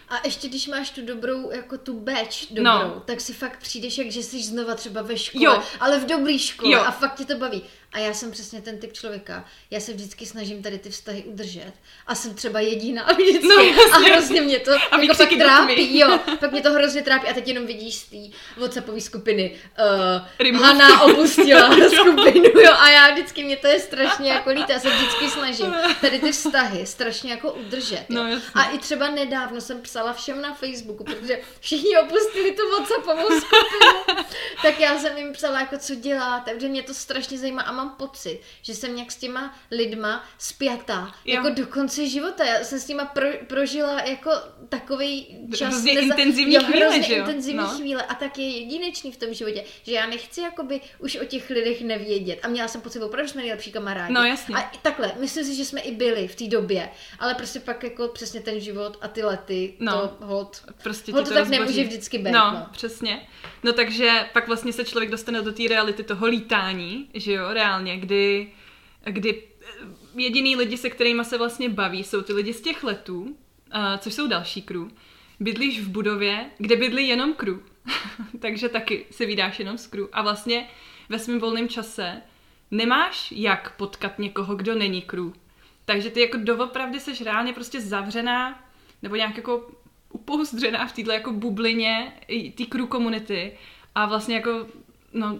[0.09, 3.03] A ještě když máš tu dobrou, jako tu batch dobrou, no.
[3.05, 5.63] tak si fakt přijdeš, jak že jsi znova třeba ve škole, jo.
[5.81, 6.81] ale v dobrý škole jo.
[6.81, 7.63] a fakt tě to baví.
[7.95, 9.45] A já jsem přesně ten typ člověka.
[9.71, 11.73] Já se vždycky snažím tady ty vztahy udržet.
[12.07, 13.47] A jsem třeba jediná vždycky.
[13.49, 13.57] No,
[13.93, 15.99] a hrozně mě to a jako pak trápí.
[15.99, 17.29] Jo, pak mě to hrozně trápí.
[17.29, 18.17] A teď jenom vidíš z té
[18.57, 19.57] Whatsappové skupiny.
[20.51, 22.61] Uh, Hana opustila skupinu.
[22.61, 24.73] Jo, a já vždycky, mě to je strašně jako líto.
[24.73, 28.05] Já se vždycky snažím tady ty vztahy strašně jako udržet.
[28.09, 33.41] No, a i třeba nedávno jsem psala všem na Facebooku, protože všichni opustili tu Whatsappovou
[33.41, 34.25] skupinu.
[34.63, 37.63] tak já jsem jim psala, jako co děláte, protože mě to strašně zajímá.
[37.63, 41.35] A mám mám pocit, že jsem nějak s těma lidma spjatá, jo.
[41.35, 42.45] jako do konce života.
[42.45, 44.31] Já jsem s nima pro, prožila jako
[44.69, 45.69] takový čas.
[45.69, 46.15] Hrozně neza...
[46.15, 47.19] intenzivní jo, chvíle, hrozně že jo?
[47.19, 47.69] intenzivní no.
[47.69, 51.51] chvíle a tak je jedinečný v tom životě, že já nechci jakoby už o těch
[51.51, 52.39] lidech nevědět.
[52.43, 54.13] A měla jsem pocit, opravdu jsme nejlepší kamarádi.
[54.13, 54.57] No jasně.
[54.57, 58.09] A takhle, myslím si, že jsme i byli v té době, ale prostě pak jako
[58.09, 59.93] přesně ten život a ty lety, no.
[59.93, 61.61] to hod, prostě hod to, to tak rozboží.
[61.61, 62.33] nemůže vždycky být.
[62.33, 63.27] No, no, přesně.
[63.63, 67.74] No takže pak vlastně se člověk dostane do té reality toho lítání, že jo, reálně,
[67.83, 68.53] kdy,
[69.05, 69.43] kdy
[70.15, 73.37] jediný lidi, se kterými se vlastně baví, jsou ty lidi z těch letů, uh,
[73.99, 74.89] což jsou další crew.
[75.41, 77.57] Bydlíš v budově, kde bydlí jenom crew.
[78.41, 80.07] takže taky si vydáš jenom z crew.
[80.13, 80.69] A vlastně
[81.09, 82.23] ve svém volném čase
[82.71, 85.33] nemáš jak potkat někoho, kdo není crew.
[85.85, 88.65] Takže ty jako doopravdy seš reálně prostě zavřená
[89.03, 89.71] nebo nějak jako
[90.13, 92.13] upouzdřená v této jako bublině
[92.57, 93.59] té crew komunity
[93.95, 94.67] a vlastně jako,
[95.13, 95.39] no,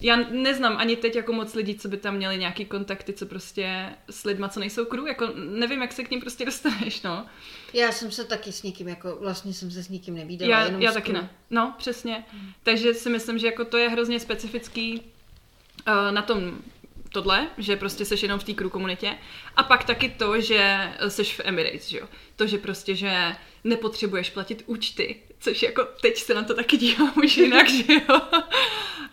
[0.00, 3.94] já neznám ani teď jako moc lidí, co by tam měli nějaký kontakty, co prostě
[4.10, 7.26] s lidma, co nejsou crew, jako nevím, jak se k ním prostě dostaneš, no.
[7.72, 10.82] Já jsem se taky s nikým, jako vlastně jsem se s nikým nevídala, já, jenom
[10.82, 12.24] Já taky ne, no, přesně.
[12.32, 12.52] Hmm.
[12.62, 16.58] Takže si myslím, že jako to je hrozně specifický uh, na tom
[17.12, 19.18] tohle, že prostě seš jenom v té crew komunitě.
[19.56, 22.08] A pak taky to, že seš v Emirates, že jo.
[22.36, 27.12] To, že prostě, že nepotřebuješ platit účty což jako teď se na to taky dívám
[27.24, 28.20] už jinak, že jo.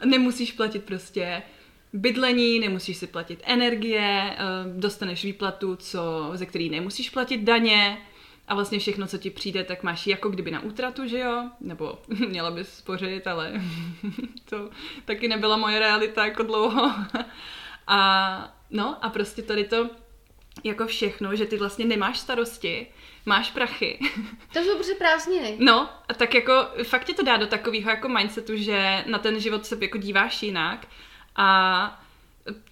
[0.06, 1.44] Nemusíš platit prostě
[1.94, 4.38] bydlení, nemusíš si platit energie, eh,
[4.78, 7.98] dostaneš výplatu, co, ze který nemusíš platit daně
[8.48, 11.50] a vlastně všechno, co ti přijde, tak máš jako kdyby na útratu, že jo?
[11.62, 13.54] Nebo měla bys spořit, ale
[14.50, 14.70] to
[15.06, 16.92] taky nebyla moje realita jako dlouho.
[17.88, 19.90] A no a prostě tady to
[20.64, 22.88] jako všechno, že ty vlastně nemáš starosti,
[23.26, 24.00] máš prachy.
[24.54, 25.56] To jsou prostě prázdniny.
[25.60, 29.40] No, a tak jako fakt tě to dá do takového jako mindsetu, že na ten
[29.40, 30.88] život se jako díváš jinak
[31.36, 32.04] a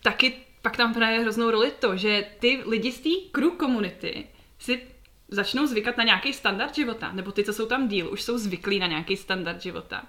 [0.01, 4.27] taky pak tam hraje hroznou roli to, že ty lidi z té crew komunity
[4.59, 4.81] si
[5.27, 8.79] začnou zvykat na nějaký standard života, nebo ty, co jsou tam díl, už jsou zvyklí
[8.79, 10.03] na nějaký standard života.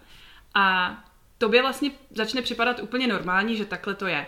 [0.55, 0.97] A
[1.39, 4.27] tobě vlastně začne připadat úplně normální, že takhle to je.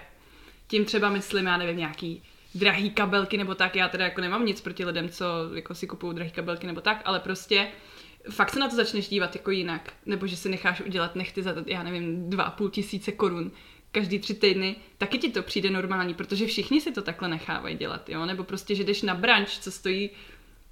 [0.67, 2.23] Tím třeba myslím, já nevím, nějaký
[2.57, 6.15] drahý kabelky nebo tak, já teda jako nemám nic proti lidem, co jako si kupují
[6.15, 7.69] drahý kabelky nebo tak, ale prostě
[8.31, 11.55] fakt se na to začneš dívat jako jinak, nebo že si necháš udělat nechty za,
[11.67, 13.53] já nevím, dva půl tisíce korun
[13.93, 18.09] každý tři týdny, taky ti to přijde normální, protože všichni si to takhle nechávají dělat,
[18.09, 20.11] jo, nebo prostě, že jdeš na branč, co stojí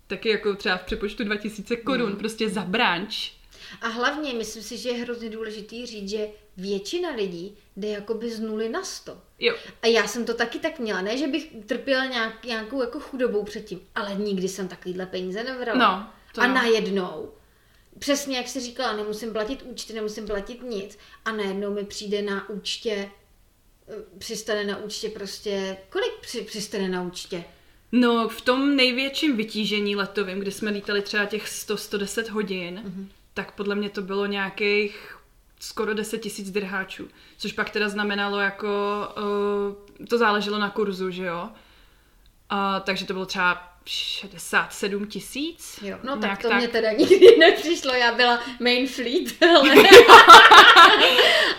[0.07, 2.19] taky jako třeba v přepočtu 2000 korun, hmm.
[2.19, 3.33] prostě za branč.
[3.81, 8.41] A hlavně, myslím si, že je hrozně důležitý říct, že většina lidí jde jakoby z
[8.41, 9.23] nuly na sto.
[9.39, 9.55] Jo.
[9.83, 13.45] A já jsem to taky tak měla, ne, že bych trpěla nějak, nějakou jako chudobou
[13.45, 15.79] předtím, ale nikdy jsem takovýhle peníze nevrala.
[15.79, 16.55] No, to a jo.
[16.55, 17.33] najednou,
[17.99, 22.49] přesně jak jsi říkala, nemusím platit účty, nemusím platit nic a najednou mi přijde na
[22.49, 23.11] účtě,
[23.89, 27.45] eh, přistane na účtě prostě, kolik při, přistane na účtě?
[27.93, 33.07] No, v tom největším vytížení letovým, kdy jsme lítali třeba těch 100-110 hodin, mm-hmm.
[33.35, 35.17] tak podle mě to bylo nějakých
[35.65, 38.69] skoro 10 tisíc drháčů, což pak teda znamenalo jako,
[39.99, 41.49] uh, to záleželo na kurzu, že jo,
[42.53, 45.79] uh, takže to bylo třeba 67 tisíc.
[45.83, 46.59] Jo, no tak to tak.
[46.59, 49.75] mě teda nikdy nepřišlo, já byla main fleet, ale,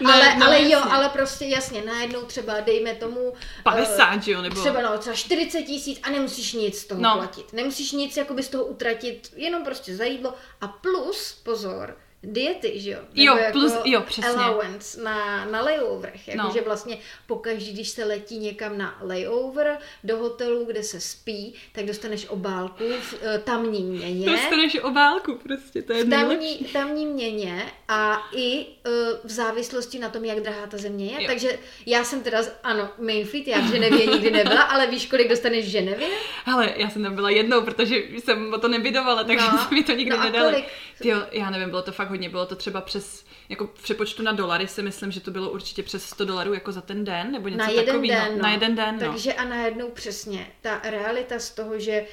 [0.01, 4.41] no, ale, no, ale jo, ale prostě jasně, najednou třeba dejme tomu 50, uh, jo,
[4.41, 7.15] nebo třeba no, třeba 40 tisíc a nemusíš nic z toho no.
[7.17, 12.79] platit, nemusíš nic jakoby z toho utratit, jenom prostě za jídlo a plus, pozor, diety,
[12.79, 12.99] že jo?
[13.13, 14.31] Nebo jo, jako plus, jo, přesně.
[14.31, 16.27] allowance na, na layoverech.
[16.27, 16.65] Jakože no.
[16.65, 22.27] vlastně pokaždý, když se letí někam na layover do hotelu, kde se spí, tak dostaneš
[22.29, 24.31] obálku v uh, tamní měně.
[24.31, 30.09] Dostaneš obálku prostě, to je v tamní, tamní měně a i uh, v závislosti na
[30.09, 31.21] tom, jak drahá ta země je.
[31.21, 31.27] Jo.
[31.27, 35.65] Takže já jsem teda, ano, Mainfleet, já v Ženevě nikdy nebyla, ale víš, kolik dostaneš
[35.65, 36.07] v Ženevě?
[36.45, 39.67] Ale já jsem tam byla jednou, protože jsem o to nebydovala, takže no.
[39.71, 40.63] mi to nikdy no nedali.
[41.01, 44.31] Tyjo, já nevím, bylo to fakt hodně, bylo to třeba přes, jako v přepočtu na
[44.31, 47.47] dolary si myslím, že to bylo určitě přes 100 dolarů jako za ten den, nebo
[47.47, 48.25] něco na jeden takového.
[48.25, 48.43] Den, no.
[48.43, 49.11] Na jeden den, no.
[49.11, 52.05] Takže a najednou přesně, ta realita z toho, že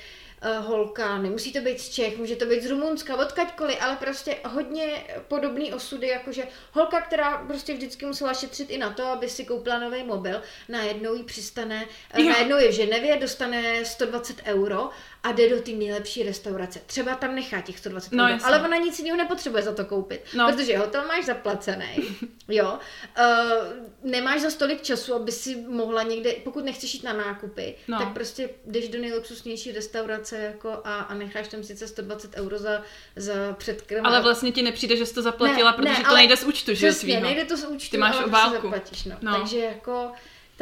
[0.45, 4.37] uh, holka, nemusí to být z Čech, může to být z Rumunska, odkaďkoliv, ale prostě
[4.45, 9.45] hodně podobný osudy, jakože holka, která prostě vždycky musela šetřit i na to, aby si
[9.45, 11.87] koupila nový mobil, najednou jí přistane,
[12.19, 14.91] uh, najednou je v Ženevě, dostane 120 euro
[15.23, 16.81] a jde do té nejlepší restaurace.
[16.87, 20.25] Třeba tam nechá těch 120 no, euro, ale ona nic jiného nepotřebuje za to koupit,
[20.35, 20.53] no.
[20.53, 21.87] protože hotel máš zaplacený,
[22.49, 22.79] jo.
[23.19, 27.99] Uh, nemáš za stolik času, aby si mohla někde, pokud nechceš jít na nákupy, no.
[27.99, 32.83] tak prostě jdeš do nejluxusnější restaurace jako a, a necháš tam sice 120 euro za,
[33.17, 34.07] za předkrm.
[34.07, 36.75] Ale vlastně ti nepřijde, že jsi to zaplatila, ne, protože ne, to nejde z účtu,
[36.75, 38.63] že Přesně, nejde to z účtu, Ty máš obálku.
[38.63, 39.17] zaplatíš, no.
[39.21, 39.39] no.
[39.39, 40.13] Takže jako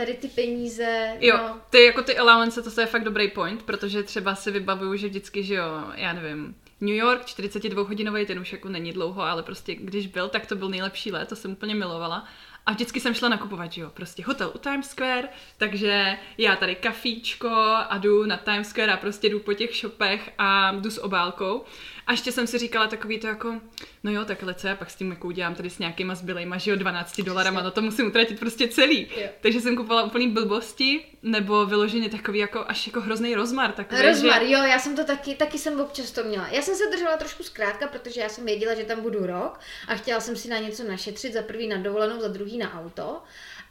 [0.01, 1.17] tady ty peníze.
[1.21, 1.61] Jo, no.
[1.71, 5.45] ty jako ty allowance, to je fakt dobrý point, protože třeba si vybavuju, že vždycky,
[5.45, 9.75] že jo, já nevím, New York, 42 hodinový, ten už jako není dlouho, ale prostě
[9.75, 12.25] když byl, tak to byl nejlepší let, to jsem úplně milovala.
[12.67, 16.75] A vždycky jsem šla nakupovat, že jo, prostě hotel u Times Square, takže já tady
[16.75, 17.49] kafíčko
[17.89, 21.65] a jdu na Times Square a prostě jdu po těch shopech a jdu s obálkou.
[22.11, 23.61] A ještě jsem si říkala takový to jako,
[24.03, 26.71] no jo, takhle co já pak s tím jako udělám tady s nějakýma zbylejma, že
[26.71, 29.09] jo, 12 dolarama, no to musím utratit prostě celý.
[29.17, 29.29] Jo.
[29.41, 33.73] Takže jsem kupovala úplný blbosti, nebo vyloženě takový jako až jako hrozný rozmar.
[33.73, 34.53] Takový, rozmar, že...
[34.53, 36.49] jo, já jsem to taky, taky jsem občas to měla.
[36.49, 39.95] Já jsem se držela trošku zkrátka, protože já jsem věděla, že tam budu rok a
[39.95, 43.23] chtěla jsem si na něco našetřit, za prvý na dovolenou, za druhý na auto.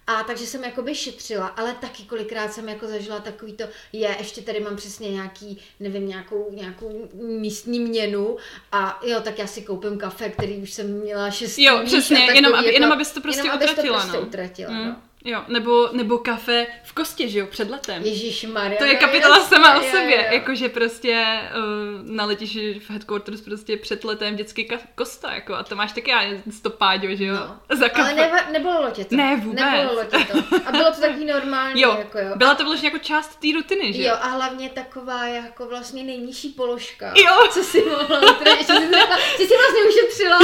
[0.10, 4.41] A takže jsem jakoby šetřila, ale taky kolikrát jsem jako zažila takový to, je, ještě
[4.41, 8.38] tady mám přesně nějaký, nevím, nějakou, nějakou místní měnu
[8.72, 12.36] a jo, tak já si koupím kafe, který už jsem měla šest Jo, přesně, takový,
[12.38, 13.98] jenom, aby, jako, jenom abys to prostě jenom utratila.
[13.98, 14.28] Abys to prostě no.
[14.28, 14.88] utratila, mm.
[14.88, 14.95] no.
[15.26, 18.04] Jo, nebo, nebo kafe v kostě, že jo, před letem.
[18.04, 18.78] Ježíš Maria.
[18.78, 24.34] To je kapitola sama o sobě, jakože prostě uh, naletíš v headquarters prostě před letem
[24.34, 27.60] vždycky ka- kosta, jako a to máš taky já stopáďo, že jo, No.
[27.78, 28.02] za kafe.
[28.02, 29.16] Ale ne, nebylo tě to.
[29.16, 29.60] Ne, vůbec.
[29.66, 30.38] Nebylo tě to.
[30.66, 32.32] A bylo to takový normální, Jo, jako jo.
[32.36, 36.50] byla to vlastně jako část té rutiny, že Jo, a hlavně taková jako vlastně nejnižší
[36.50, 37.14] položka.
[37.16, 37.48] Jo.
[37.52, 40.40] Co si mohla utratit, že jsi, řekla, že jsi vlastně ušetřila.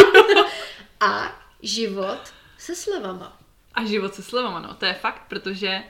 [1.00, 2.20] A život
[2.58, 3.38] se slevama.
[3.76, 5.84] A život se slevama, no, to je fakt, protože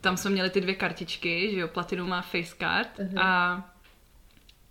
[0.00, 3.18] tam jsme měli ty dvě kartičky, že jo, Platinum a Facecard Mhm.
[3.18, 3.62] a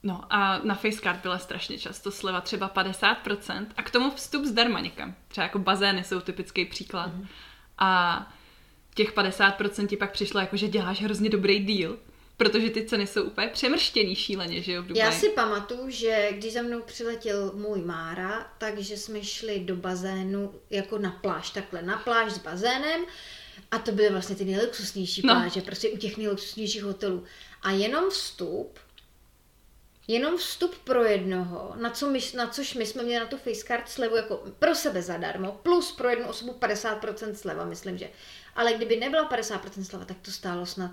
[0.03, 4.79] no a na Facecard byla strašně často sleva třeba 50% a k tomu vstup zdarma
[4.79, 5.15] někam.
[5.27, 7.07] Třeba jako bazény jsou typický příklad.
[7.13, 7.27] Mhm.
[7.77, 8.27] A
[8.95, 11.97] těch 50% ti pak přišlo jako, že děláš hrozně dobrý deal,
[12.41, 15.05] protože ty ceny jsou úplně přemrštěný šíleně, že jo, v Dubaji.
[15.05, 20.53] Já si pamatuju, že když za mnou přiletěl můj Mára, takže jsme šli do bazénu
[20.69, 23.01] jako na pláž, takhle na pláž s bazénem
[23.71, 25.33] a to byly vlastně ty nejluxusnější No.
[25.33, 27.23] pláže, prostě u těch nejluxusnějších hotelů.
[27.61, 28.79] A jenom vstup,
[30.07, 33.89] jenom vstup pro jednoho, na, co my, na což my jsme měli na tu Facecard
[33.89, 38.09] slevu jako pro sebe zadarmo, plus pro jednu osobu 50% sleva, myslím, že.
[38.55, 40.91] Ale kdyby nebyla 50% sleva, tak to stálo snad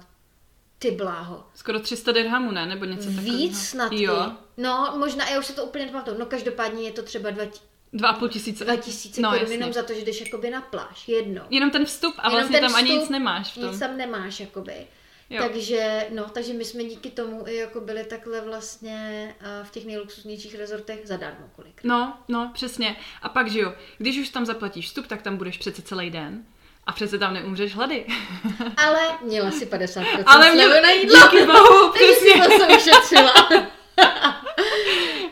[0.78, 1.44] ty bláho.
[1.54, 2.66] Skoro 300 dirhamů, ne?
[2.66, 3.36] Nebo něco takového.
[3.36, 4.32] Víc snad Jo, i.
[4.56, 6.18] No, možná, já už se to úplně nepamatuju.
[6.18, 7.44] No každopádně je to třeba dva,
[7.92, 8.64] dva a půl tisíce.
[8.64, 11.08] dva tisíce No, korun jenom za to, že jdeš jakoby na pláž.
[11.08, 11.42] Jedno.
[11.50, 13.70] Jenom ten vstup a Jenom vlastně tam ani vstup, nic nemáš v tom.
[13.70, 14.86] Nic tam nemáš, jakoby.
[15.30, 15.42] Jo.
[15.42, 19.86] Takže, no, takže my jsme díky tomu i jako byli takhle vlastně eh, v těch
[19.86, 21.80] nejluxusnějších rezortech zadarmo kolik.
[21.84, 22.96] No, no, přesně.
[23.22, 26.44] A pak, že jo, když už tam zaplatíš vstup, tak tam budeš přece celý den.
[26.88, 28.07] A přece tam neumřeš hlady.
[28.77, 31.20] Ale měla si 50% Ale slevu mě, na jídlo.
[31.22, 32.66] díky bohu, Takže si přesně.
[32.66, 33.33] to ušetřila.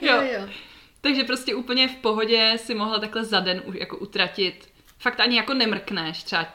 [0.00, 0.14] Jo.
[0.22, 0.48] jo, jo.
[1.00, 4.68] Takže prostě úplně v pohodě si mohla takhle za den už jako utratit.
[4.98, 6.46] Fakt ani jako nemrkneš, třeba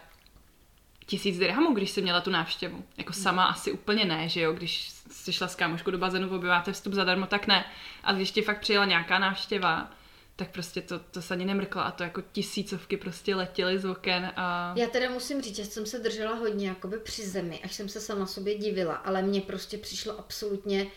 [1.06, 2.84] tisíc dirhamů, když jsi měla tu návštěvu.
[2.98, 6.72] Jako sama asi úplně ne, že jo, když jsi šla s kámoškou do bazénu, objeváte
[6.72, 7.66] vstup zadarmo, tak ne.
[8.04, 9.90] Ale když ti fakt přijela nějaká návštěva,
[10.36, 14.32] tak prostě to, to se ani nemrkla a to jako tisícovky prostě letěly z oken
[14.36, 14.74] a...
[14.78, 18.02] Já teda musím říct, že jsem se držela hodně jakoby při zemi, až jsem se
[18.02, 20.88] sama sobě divila, ale mně prostě přišlo absolutně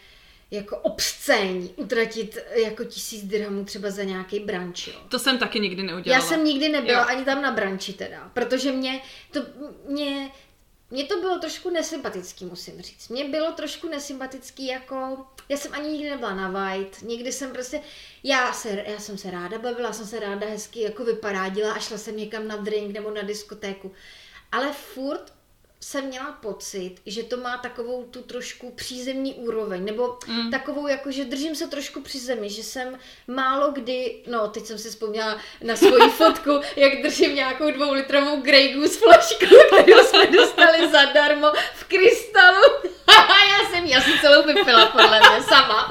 [0.50, 4.94] jako obscénní utratit jako tisíc dirhamů třeba za nějaký branč, jo.
[5.08, 6.22] To jsem taky nikdy neudělala.
[6.22, 7.06] Já jsem nikdy nebyla Jo.
[7.08, 9.40] ani tam na branči teda, protože mě to,
[9.88, 10.30] mě,
[10.90, 13.08] mě to bylo trošku nesympatický, musím říct.
[13.08, 17.80] Mně bylo trošku nesympatický jako, já jsem ani nikdy nebyla na White, nikdy jsem prostě,
[18.22, 21.98] já, se, já jsem se ráda bavila, jsem se ráda hezky jako vyparádila a šla
[21.98, 23.92] jsem někam na drink nebo na diskotéku.
[24.52, 25.33] Ale furt
[25.84, 30.50] jsem měla pocit, že to má takovou tu trošku přízemní úroveň, nebo mm.
[30.50, 34.78] takovou jako, že držím se trošku při zemi, že jsem málo kdy, no teď jsem
[34.78, 40.90] si vzpomněla na svoji fotku, jak držím nějakou dvoulitrovou Grey Goose flašku, kterou jsme dostali
[40.90, 42.62] zadarmo v krystalu.
[43.52, 45.90] já jsem ji asi celou vypila podle mě sama.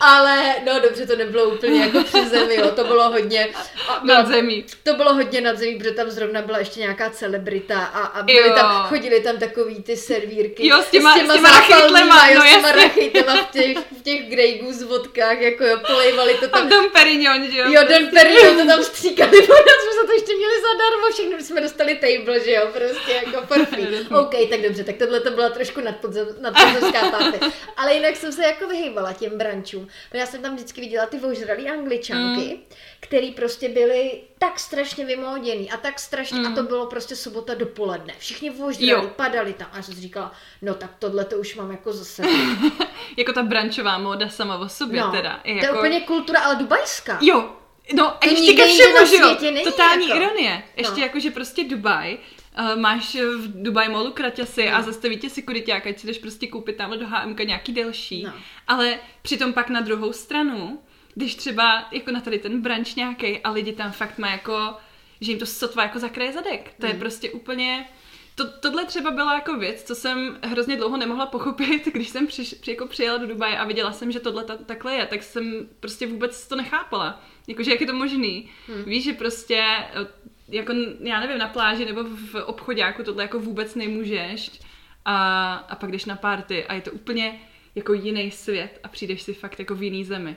[0.00, 3.48] Ale no dobře, to nebylo úplně jako při zemi, jo, to bylo hodně...
[3.88, 4.64] A, Nad zemí.
[4.82, 8.38] to bylo hodně nad zemí, protože tam zrovna byla ještě nějaká celebrita a, a byly
[8.48, 8.54] Jo.
[8.54, 10.66] tam, chodili tam takový ty servírky.
[10.66, 12.82] Jo, s těma- s těma zápalnýma, rachejtlema, jo, no s těma jasně.
[12.82, 16.68] rachejtlema v těch, v těch Grey Goose vodkách, jako jo, polejvali to A tam.
[16.68, 17.64] Dom Perignon, že jo?
[17.68, 21.60] Jo, Don Perignon to tam stříkali, pořád jsme za to ještě měli zadarmo, všechno jsme
[21.60, 24.06] dostali table, že jo, prostě jako free.
[24.20, 27.38] OK, tak dobře, tak tohle to byla trošku nadpodzem, nadpodzemská party.
[27.76, 31.16] Ale jinak jsem se jako vyhýbala těm brančům, protože já jsem tam vždycky viděla ty
[31.20, 32.62] ožralý angličanky, mm.
[33.00, 36.46] který prostě byly tak strašně vymóděný a tak strašně, mm.
[36.46, 38.14] a to bylo prostě sobota dopoledne.
[38.18, 39.10] Všichni Jo.
[39.16, 42.22] padali tam a já jsem říkala, no tak tohle to už mám jako zase.
[43.16, 45.40] Jako ta brančová móda sama o sobě No, teda.
[45.44, 45.78] I to je jako...
[45.78, 47.18] úplně kultura, ale dubajská.
[47.20, 47.50] Jo,
[47.94, 49.64] no a To ještě ke všemu, že jo?
[49.64, 50.22] Totální jako.
[50.22, 50.62] ironie.
[50.76, 51.02] Ještě No.
[51.02, 52.18] jako, že prostě Dubaj,
[52.58, 56.76] uh, máš v Dubai Mallu kraťasy a zastaví tě sekuriták, ať si jdeš prostě koupit
[56.76, 58.22] tamhle do HMK nějaký delší.
[58.24, 58.32] No.
[58.68, 60.78] Ale přitom pak na druhou stranu,
[61.16, 64.74] když třeba jako na tady ten branč nějaký a lidi tam fakt má jako,
[65.20, 66.74] že jim to sotva jako zakraje zadek.
[66.80, 67.00] To je Hmm.
[67.00, 67.88] prostě úplně...
[68.34, 72.54] To, tohle třeba byla jako věc, co jsem hrozně dlouho nemohla pochopit, když jsem přiš,
[72.54, 75.68] při, jako přijela do Dubaje a viděla jsem, že tohle ta, takhle je, tak jsem
[75.80, 77.22] prostě vůbec to nechápala.
[77.46, 78.48] Jakože jak je to možný.
[78.66, 78.84] Hmm.
[78.84, 80.06] Víš, že prostě eh,
[80.48, 84.60] jako, já nevím, na pláži nebo v obchodáku tohle jako vůbec nemůžeš
[85.04, 87.40] a, a pak jdeš na party a je to úplně
[87.74, 90.36] jako jiný svět a přijdeš si fakt jako v jiný zemi.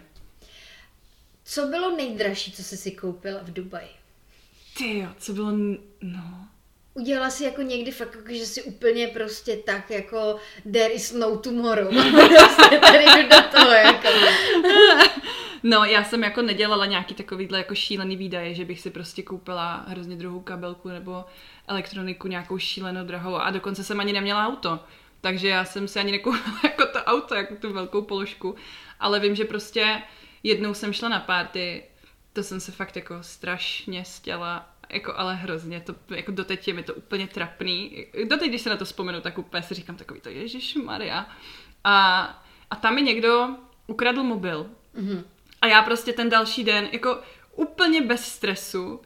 [1.50, 3.90] Co bylo nejdražší, co jsi si koupila v Dubaji?
[4.78, 5.52] Ty jo, co bylo,
[6.02, 6.48] no.
[6.94, 11.38] Udělala si jako někdy fakt, jako, že si úplně prostě tak jako there is no
[11.38, 11.88] tomorrow.
[12.14, 14.08] prostě tady jdu do toho jako.
[15.64, 19.86] No, já jsem jako nedělala nějaký takovýhle jako šílený výdaje, že bych si prostě koupila
[19.88, 21.26] hrozně druhou kabelku nebo
[21.68, 24.80] elektroniku nějakou šílenou drahou a dokonce jsem ani neměla auto.
[25.22, 28.56] Takže já jsem si ani nekoupila jako to auto, jako tu velkou položku.
[29.00, 30.02] Ale vím, že prostě
[30.44, 31.84] jednou jsem šla na párty,
[32.34, 36.84] to jsem se fakt jako strašně stěla jako ale hrozně, to, jako doteď je mi
[36.84, 38.06] to úplně trapný.
[38.30, 41.30] Doteď, když se na to vzpomenu, tak úplně si říkám takový to, Ježíš Maria.
[41.84, 42.22] A,
[42.70, 43.50] a tam mi někdo
[43.88, 44.70] ukradl mobil.
[44.96, 45.24] Mm-hmm.
[45.62, 47.22] A já prostě ten další den, jako
[47.56, 49.02] úplně bez stresu,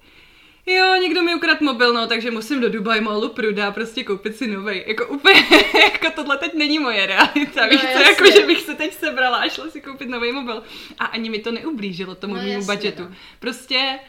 [0.65, 4.47] jo, někdo mi ukradl mobil, no, takže musím do Dubai Mallu Pruda prostě koupit si
[4.47, 4.83] novej.
[4.87, 5.45] Jako úplně,
[5.83, 9.37] jako tohle teď není moje realita, no, víš co, jako že bych se teď sebrala
[9.37, 10.63] a šla si koupit nový mobil.
[10.99, 13.03] A ani mi to neublížilo tomu no, mému budgetu.
[13.03, 13.15] No.
[13.39, 13.99] Prostě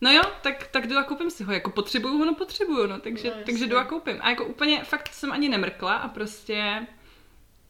[0.00, 3.00] No jo, tak, tak jdu a koupím si ho, jako potřebuju ho, no potřebuju, no,
[3.00, 4.16] takže, no, takže jdu a koupím.
[4.20, 6.86] A jako úplně fakt jsem ani nemrkla a prostě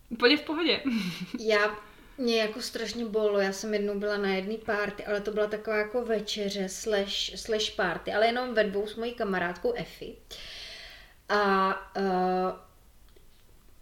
[0.09, 0.81] úplně v pohodě.
[1.41, 1.77] Já
[2.19, 5.77] mě jako strašně bolo, já jsem jednou byla na jedné party, ale to byla taková
[5.77, 10.17] jako večeře slash, slash party, ale jenom ve dvou s mojí kamarádkou Efi.
[11.29, 12.05] A uh,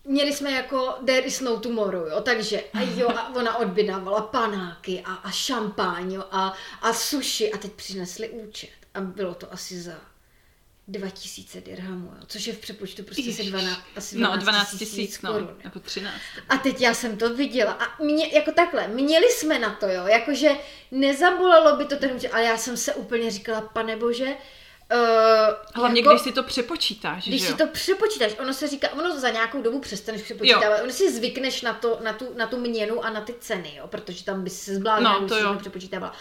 [0.05, 5.03] měli jsme jako there is no tomorrow, jo, takže a jo, a ona odbědávala panáky
[5.07, 9.81] a, a šampáň, jo, a, a sushi a teď přinesli účet a bylo to asi
[9.81, 10.12] za
[10.89, 15.23] 2000 dirhamů, jo, což je v přepočtu prostě asi 12, asi 12 no, 12 tisíc,
[15.23, 16.15] no, jako 13.
[16.49, 20.07] A teď já jsem to viděla a mě, jako takhle, měli jsme na to, jo,
[20.07, 20.51] jakože
[20.91, 24.37] nezabolalo by to ten účet, ale já jsem se úplně říkala, pane bože,
[24.93, 28.89] Uh, Hlavně, jako, když si to přepočítáš, Když že si to přepočítáš, ono se říká,
[28.93, 32.59] ono za nějakou dobu přestaneš přepočítávat, ono si zvykneš na, to, na, tu, na tu
[32.59, 35.55] měnu a na ty ceny, jo, protože tam bys se zbláznila, no, to jo.
[35.59, 36.13] přepočítávala.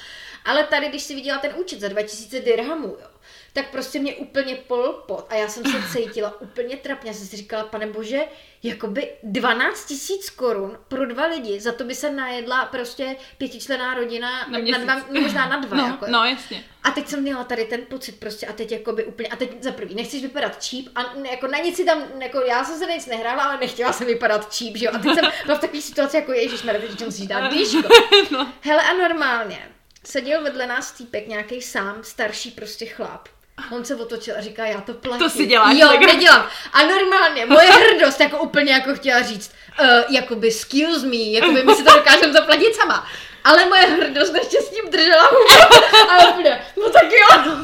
[0.46, 3.08] Ale tady, když si viděla ten účet za 2000 dirhamů, jo,
[3.54, 7.10] tak prostě mě úplně pol pot a já jsem se cítila úplně trapně.
[7.10, 8.20] Já jsem si říkala, pane bože,
[8.64, 14.48] jakoby 12 tisíc korun pro dva lidi, za to by se najedla prostě pětičlená rodina
[14.48, 15.78] na, na dva, no, možná na dva.
[15.78, 16.64] No, jako, no jasně.
[16.84, 19.72] A teď jsem měla tady ten pocit prostě a teď jakoby úplně, a teď za
[19.72, 23.06] prvý, nechceš vypadat cheap a jako na nic si tam, jako já jsem se nic
[23.06, 24.92] nehrála, ale nechtěla jsem vypadat cheap, že jo.
[24.96, 26.62] A teď jsem byla v takové situaci jako ježiš,
[27.00, 27.90] že musíš dát výško.
[28.32, 28.54] no.
[28.62, 29.70] Hele a normálně,
[30.04, 33.28] seděl vedle nás týpek, nějaký sám, starší prostě chlap.
[33.72, 35.20] On se otočil a říká, já to platím.
[35.20, 35.78] To si děláš.
[35.78, 36.50] Jo, nedělám.
[36.74, 41.76] A normálně, moje hrdost jako úplně jako chtěla říct, uh, jakoby excuse me, jakoby my
[41.76, 43.08] si to dokážeme zaplatit sama.
[43.44, 45.76] Ale moje hrdost naštěstí držela hubu.
[46.10, 47.56] A úplně, no tak jo.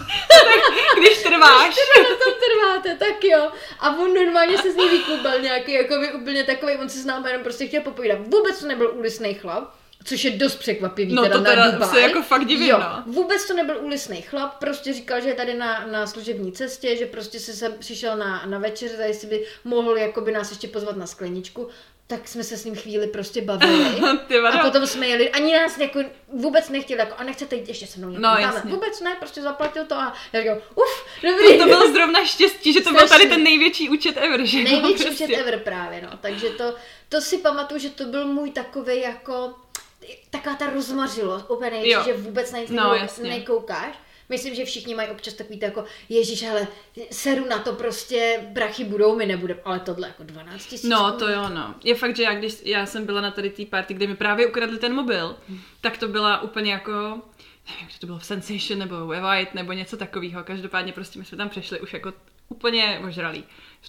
[0.97, 1.65] Když trváš.
[1.65, 3.51] Když na tom trváte, tak jo.
[3.79, 7.05] A on normálně se z ní vyklubal nějaký, jako by úplně takový, on se s
[7.05, 8.19] námi jenom prostě chtěl popovídat.
[8.21, 11.89] Vůbec to nebyl úlisný chlap Což je dost překvapivý no, teda to teda na Dubaj.
[11.89, 13.03] se jako fakt divím, jo, no.
[13.05, 17.05] Vůbec to nebyl úlisný chlap, prostě říkal, že je tady na, na služební cestě, že
[17.05, 21.07] prostě se sem přišel na, na večer, jestli by mohl jakoby nás ještě pozvat na
[21.07, 21.69] skleničku
[22.07, 23.85] tak jsme se s ním chvíli prostě bavili.
[24.51, 27.99] a potom jsme jeli, ani nás jako vůbec nechtěli, jako, a nechcete jít ještě se
[27.99, 28.71] mnou někam no, jasně.
[28.71, 31.57] Vůbec ne, prostě zaplatil to a já říkám, uf, dobrý.
[31.57, 33.07] To, to bylo zrovna štěstí, že to Strašný.
[33.07, 35.25] byl tady ten největší účet ever, že Největší prostě.
[35.25, 36.09] účet ever právě, no.
[36.21, 36.75] Takže to,
[37.09, 39.55] to si pamatuju, že to byl můj takový jako
[40.29, 43.95] taková ta rozmařilost, úplně největší, že vůbec na nic no, nekoukáš.
[44.29, 46.67] Myslím, že všichni mají občas takový to jako, ježíš, ale
[47.11, 50.89] seru na to prostě, brachy budou, my nebudeme, ale tohle jako 12 tisíc.
[50.89, 51.75] No, to jo, no.
[51.83, 54.47] Je fakt, že já, když já jsem byla na tady té party, kde mi právě
[54.47, 55.59] ukradli ten mobil, hmm.
[55.81, 56.91] tak to byla úplně jako,
[57.69, 60.43] nevím, že to bylo v Sensation nebo ve White nebo něco takového.
[60.43, 62.13] Každopádně prostě my jsme tam přešli už jako
[62.49, 63.43] úplně ožralí.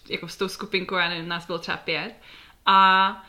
[0.08, 2.14] Jako s tou skupinkou, já nevím, nás bylo třeba pět.
[2.66, 3.26] A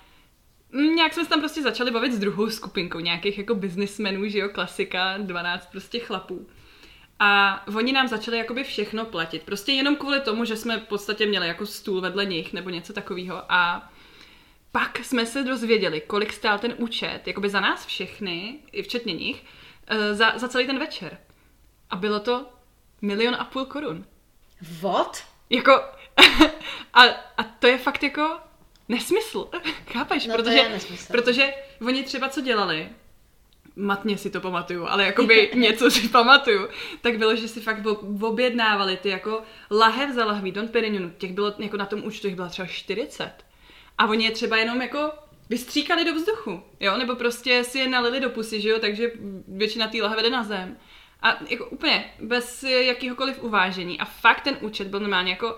[0.74, 4.50] nějak jsme se tam prostě začali bavit s druhou skupinkou nějakých jako businessmenů, že jo,
[4.50, 6.48] klasika, 12 prostě chlapů.
[7.20, 9.44] A oni nám začali jakoby všechno platit.
[9.44, 12.94] Prostě jenom kvůli tomu, že jsme v podstatě měli jako stůl vedle nich nebo něco
[12.94, 13.52] takového.
[13.52, 13.92] A
[14.72, 19.44] pak jsme se dozvěděli, kolik stál ten účet, jakoby za nás všechny, i včetně nich,
[19.88, 21.18] eh, za, za celý ten večer.
[21.90, 22.46] A bylo to
[23.02, 24.06] milion a půl korun.
[24.82, 25.24] What?
[25.50, 25.72] Jako,
[26.94, 27.04] a,
[27.38, 28.40] a to je fakt jako
[28.90, 29.50] nesmysl.
[29.94, 30.28] Chápeš?
[30.28, 31.12] No protože, nesmysl.
[31.12, 31.54] protože
[31.88, 32.90] oni třeba co dělali,
[33.76, 36.68] matně si to pamatuju, ale jakoby něco si pamatuju,
[37.02, 37.86] tak bylo, že si fakt
[38.22, 42.36] objednávali ty jako lahev za lahví Don Perignon, těch bylo jako na tom účtu, jich
[42.36, 43.34] bylo třeba 40.
[43.98, 45.12] A oni je třeba jenom jako
[45.50, 49.12] vystříkali do vzduchu, jo, nebo prostě si je nalili do pusy, že jo, takže
[49.48, 50.78] většina té lahve jde na zem.
[51.22, 54.00] A jako úplně bez jakýhokoliv uvážení.
[54.00, 55.58] A fakt ten účet byl normálně jako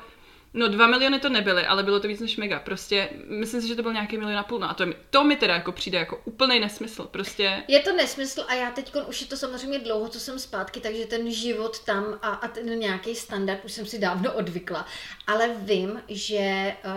[0.53, 2.59] No dva miliony to nebyly, ale bylo to víc než mega.
[2.59, 4.59] Prostě myslím si, že to byl nějaký milion a půl.
[4.59, 7.03] No a to, mi, to mi teda jako přijde jako úplný nesmysl.
[7.03, 7.63] Prostě...
[7.67, 11.05] Je to nesmysl a já teď už je to samozřejmě dlouho, co jsem zpátky, takže
[11.05, 14.85] ten život tam a, a ten nějaký standard už jsem si dávno odvykla.
[15.27, 16.93] Ale vím, že uh,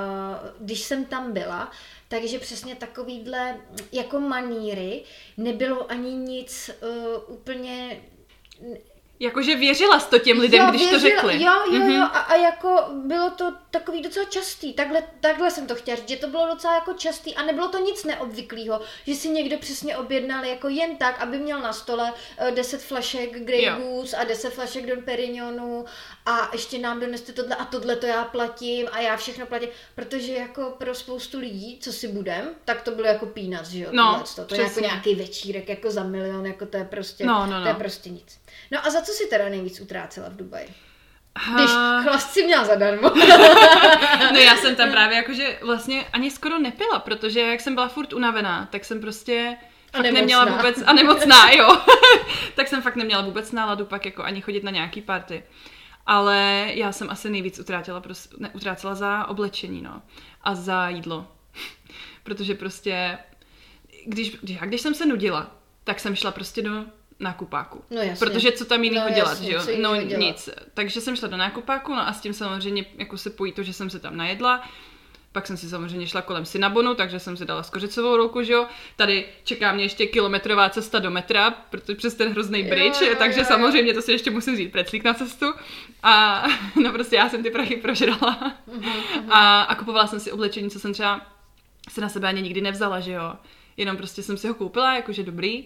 [0.60, 1.70] když jsem tam byla,
[2.08, 3.56] takže přesně takovýhle
[3.92, 5.02] jako maníry
[5.36, 8.00] nebylo ani nic uh, úplně
[9.24, 11.42] Jakože věřila jsi to těm lidem, jo, když věřila, to řekli.
[11.42, 11.96] Jo, jo, mm-hmm.
[11.96, 16.08] jo, a, a jako bylo to takový docela častý, takhle, takhle jsem to chtěla říct,
[16.08, 19.96] že to bylo docela jako častý a nebylo to nic neobvyklého, že si někdo přesně
[19.96, 23.76] objednal jako jen tak, aby měl na stole uh, eh, 10 flašek Grey jo.
[23.76, 25.84] Goose a 10 flašek Don Perignonu
[26.26, 30.32] a ještě nám doneste tohle a tohle to já platím a já všechno platím, protože
[30.32, 34.24] jako pro spoustu lidí, co si budem, tak to bylo jako peanuts, že jo, no,
[34.36, 37.52] to, to je jako nějaký večírek jako za milion, jako to je prostě, no, no,
[37.52, 37.60] no.
[37.60, 37.78] to je no.
[37.78, 38.38] prostě nic.
[38.70, 40.68] No a za co si teda nejvíc utrácela v Dubaji?
[41.54, 41.70] Když
[42.02, 43.10] chlast si měla zadarmo.
[44.32, 48.12] no já jsem tam právě jakože vlastně ani skoro nepila, protože jak jsem byla furt
[48.12, 49.56] unavená, tak jsem prostě
[49.92, 50.20] fakt nemocná.
[50.20, 51.82] neměla vůbec, a nemocná, jo.
[52.54, 55.44] tak jsem fakt neměla vůbec náladu pak jako ani chodit na nějaký party.
[56.06, 60.02] Ale já jsem asi nejvíc utrátila, prostě, ne, utrácela za oblečení, no.
[60.42, 61.26] A za jídlo.
[62.22, 63.18] protože prostě,
[64.06, 65.50] když, když jsem se nudila,
[65.84, 66.84] tak jsem šla prostě do
[67.20, 67.84] nákupáku.
[67.90, 68.26] No jasně.
[68.26, 69.78] Protože co tam jiného no, dělat, jasně, že jo?
[69.80, 70.20] No dělat?
[70.20, 70.48] nic.
[70.74, 73.72] Takže jsem šla do nákupáku, no a s tím samozřejmě jako se pojí to, že
[73.72, 74.68] jsem se tam najedla.
[75.32, 78.66] Pak jsem si samozřejmě šla kolem Sinabonu, takže jsem si dala skořicovou ruku, že jo.
[78.96, 83.14] Tady čeká mě ještě kilometrová cesta do metra, protože přes ten hrozný bridge, jo, jo,
[83.18, 85.46] takže jo, samozřejmě to si ještě musím vzít preclík na cestu.
[86.02, 86.44] A
[86.82, 88.54] no prostě já jsem ty prachy prožrala.
[88.68, 91.26] Uh-huh, A, a kupovala jsem si oblečení, co jsem třeba
[91.90, 93.34] se na sebe ani nikdy nevzala, že jo.
[93.76, 95.64] Jenom prostě jsem si ho koupila, jakože dobrý.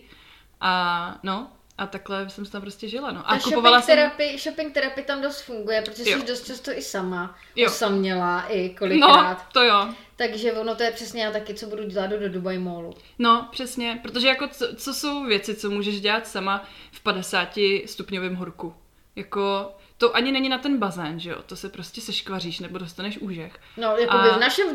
[0.61, 3.21] A no, a takhle jsem tam prostě žila, no.
[3.21, 3.97] A, a kupovala shopping, jsem...
[3.97, 7.67] terapii, shopping terapii tam dost funguje, protože jsi dost často i sama jo.
[7.67, 9.39] osaměla i kolikrát.
[9.39, 9.95] No, to jo.
[10.17, 12.95] Takže ono to je přesně já taky, co budu dělat do, do Dubai Mallu.
[13.19, 17.49] No, přesně, protože jako co, co jsou věci, co můžeš dělat sama v 50
[17.87, 18.75] stupňovém horku?
[19.19, 21.37] Jako to ani není na ten bazén, že jo?
[21.47, 23.61] To se prostě seškvaříš nebo dostaneš úžek.
[23.77, 24.37] No, jako a...
[24.37, 24.67] v našem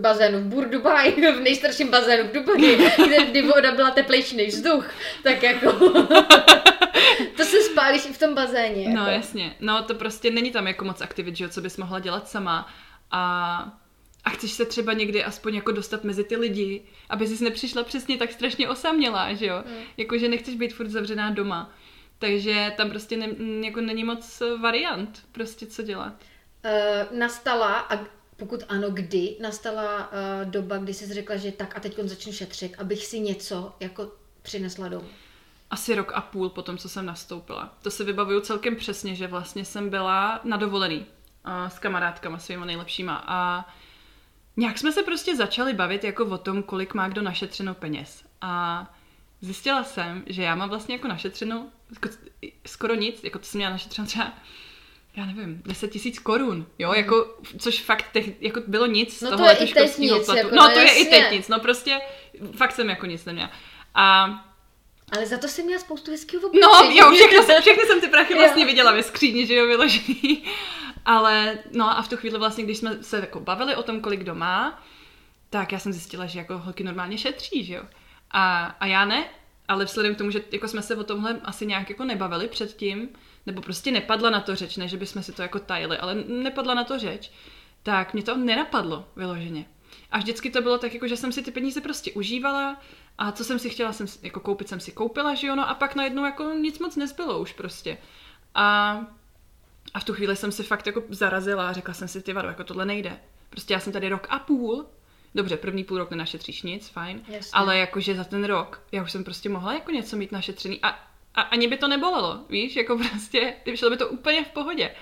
[0.00, 2.76] bazénu, v Bur Dubai, v nejstarším bazénu v Dubaji,
[3.06, 4.90] kde kdy voda byla teplejší než vzduch,
[5.22, 5.72] tak jako...
[7.36, 8.88] to se spálíš i v tom bazéně.
[8.88, 9.04] No, jako.
[9.04, 9.56] No, jasně.
[9.60, 12.68] No, to prostě není tam jako moc aktivit, že jo, co bys mohla dělat sama.
[13.10, 13.78] A
[14.24, 18.18] a chceš se třeba někdy aspoň jako dostat mezi ty lidi, aby jsi nepřišla přesně
[18.18, 19.62] tak strašně osamělá, že jo?
[19.66, 19.84] Mm.
[19.96, 21.70] Jako, že nechceš být furt zavřená doma.
[22.22, 23.26] Takže tam prostě ne,
[23.66, 26.12] jako není moc variant, prostě co dělat.
[26.64, 27.98] Uh, nastala, a
[28.36, 32.74] pokud ano, kdy nastala uh, doba, kdy jsi řekla, že tak a teď začnu šetřit,
[32.78, 34.12] abych si něco jako
[34.42, 35.08] přinesla domů?
[35.70, 37.74] Asi rok a půl po tom, co jsem nastoupila.
[37.82, 42.64] To si vybavuju celkem přesně, že vlastně jsem byla na dovolený uh, s kamarádkama svýma
[42.64, 43.68] nejlepšíma a
[44.56, 48.24] nějak jsme se prostě začali bavit jako o tom, kolik má kdo našetřeno peněz.
[48.40, 48.86] A
[49.42, 52.08] zjistila jsem, že já mám vlastně jako našetřeno jako
[52.66, 54.32] skoro nic, jako to jsem měla našetřeno třeba
[55.16, 56.94] já nevím, 10 tisíc korun, jo, mm.
[56.94, 60.38] jako, což fakt teď, jako bylo nic no z toho letošního platu.
[60.38, 60.98] Jako, no, no to jasně.
[60.98, 62.00] je i teď nic, no prostě
[62.56, 63.50] fakt jsem jako nic neměla.
[63.94, 64.28] A
[65.16, 68.34] ale za to jsem měla spoustu hezkého No, jo, všechny, jsem, všechny jsem ty prachy
[68.34, 70.44] vlastně viděla ve skříni, že jo, vyložený.
[71.04, 74.20] Ale, no a v tu chvíli vlastně, když jsme se jako bavili o tom, kolik
[74.20, 74.82] kdo má,
[75.50, 77.82] tak já jsem zjistila, že jako holky normálně šetří, že jo.
[78.32, 79.24] A, a já ne,
[79.68, 83.08] ale vzhledem k tomu, že jako jsme se o tomhle asi nějak jako nebavili předtím,
[83.46, 86.74] nebo prostě nepadla na to řeč, ne, že bychom si to jako tajili, ale nepadla
[86.74, 87.30] na to řeč,
[87.82, 89.66] tak mě to nenapadlo vyloženě.
[90.10, 92.80] A vždycky to bylo tak, jako, že jsem si ty peníze prostě užívala
[93.18, 95.74] a co jsem si chtěla jsem, jako koupit, jsem si koupila, že jo, no a
[95.74, 97.98] pak najednou jako nic moc nezbylo už prostě.
[98.54, 98.98] A,
[99.94, 102.48] a v tu chvíli jsem si fakt jako zarazila a řekla jsem si, ty vado,
[102.48, 103.20] jako tohle nejde.
[103.50, 104.86] Prostě já jsem tady rok a půl
[105.34, 107.50] Dobře, první půl rok nenašetříš nic, fajn, Jasně.
[107.52, 110.88] ale jakože za ten rok já už jsem prostě mohla jako něco mít našetřený a,
[111.34, 114.94] a ani by to nebolelo, víš, jako prostě, šlo by to úplně v pohodě.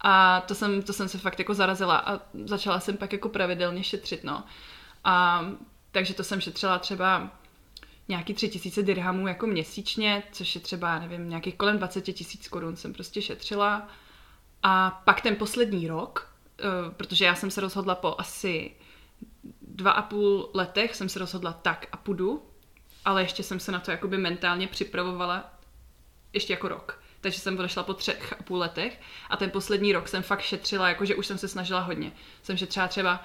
[0.00, 3.84] A to jsem, to jsem se fakt jako zarazila a začala jsem pak jako pravidelně
[3.84, 4.44] šetřit, no.
[5.04, 5.44] A
[5.92, 7.30] takže to jsem šetřila třeba
[8.08, 12.76] nějaký tři tisíce dirhamů jako měsíčně, což je třeba, nevím, nějakých kolem 20 tisíc korun
[12.76, 13.88] jsem prostě šetřila.
[14.62, 16.62] A pak ten poslední rok, eh,
[16.96, 18.70] protože já jsem se rozhodla po asi
[19.80, 22.42] dva a půl letech jsem se rozhodla tak a půjdu,
[23.04, 25.54] ale ještě jsem se na to jakoby mentálně připravovala
[26.32, 27.02] ještě jako rok.
[27.20, 29.00] Takže jsem odešla po třech a půl letech
[29.30, 32.12] a ten poslední rok jsem fakt šetřila, jakože už jsem se snažila hodně.
[32.42, 33.24] Jsem šetřila třeba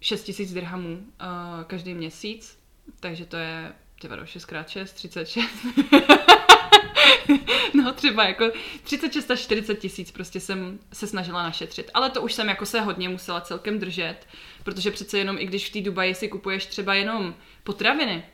[0.00, 2.58] 6 tisíc dirhamů uh, každý měsíc,
[3.00, 5.48] takže to je, ty 6 x 6, 36.
[7.74, 8.50] no třeba jako
[8.82, 11.90] 36 až 40 tisíc prostě jsem se snažila našetřit.
[11.94, 14.16] Ale to už jsem jako se hodně musela celkem držet,
[14.62, 17.34] protože přece jenom i když v té Dubaji si kupuješ třeba jenom
[17.64, 18.24] potraviny,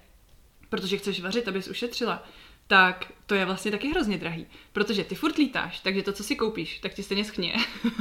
[0.68, 2.24] protože chceš vařit, abys ušetřila,
[2.66, 4.46] tak to je vlastně taky hrozně drahý.
[4.72, 7.54] Protože ty furt lítáš, takže to, co si koupíš, tak ti stejně schně.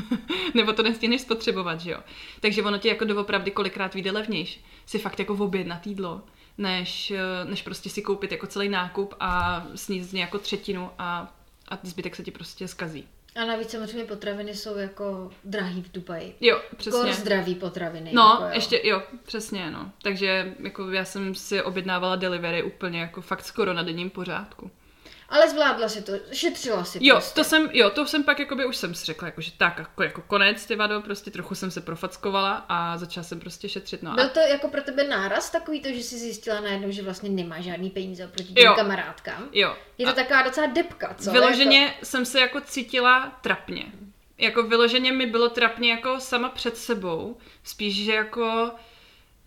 [0.53, 1.99] Nebo to nestihneš spotřebovat, že jo.
[2.39, 6.21] Takže ono ti jako doopravdy kolikrát vyjde levnější si fakt jako objednat jídlo,
[6.57, 11.33] než, než prostě si koupit jako celý nákup a sníst z něj jako třetinu a,
[11.67, 13.07] a zbytek se ti prostě skazí.
[13.35, 16.35] A navíc samozřejmě potraviny jsou jako drahý v Dubaji.
[16.41, 16.99] Jo, přesně.
[16.99, 18.11] Kor zdraví potraviny.
[18.13, 18.49] No, jako jo.
[18.53, 19.91] ještě, jo, přesně, no.
[20.01, 24.71] Takže jako já jsem si objednávala delivery úplně jako fakt skoro na denním pořádku.
[25.33, 27.35] Ale zvládla si to, šetřila si Jo, prostě.
[27.35, 30.03] to jsem, jo, to jsem pak jakoby už jsem si řekla, jako, že tak, jako,
[30.03, 34.13] jako konec, ty vado, prostě trochu jsem se profackovala a začala jsem prostě šetřit, no.
[34.13, 37.29] Byl A, to jako pro tebe náraz takový to, že jsi zjistila najednou, že vlastně
[37.29, 38.73] nemá žádný peníze oproti těm Jo.
[38.75, 39.49] kamarádkám?
[39.51, 39.75] jo.
[39.97, 41.31] Je to a taková docela depka, co?
[41.31, 42.05] vyloženě Jako...
[42.05, 43.85] jsem se jako cítila trapně.
[44.37, 48.71] Jako vyloženě mi bylo trapně jako sama před sebou, spíš, že jako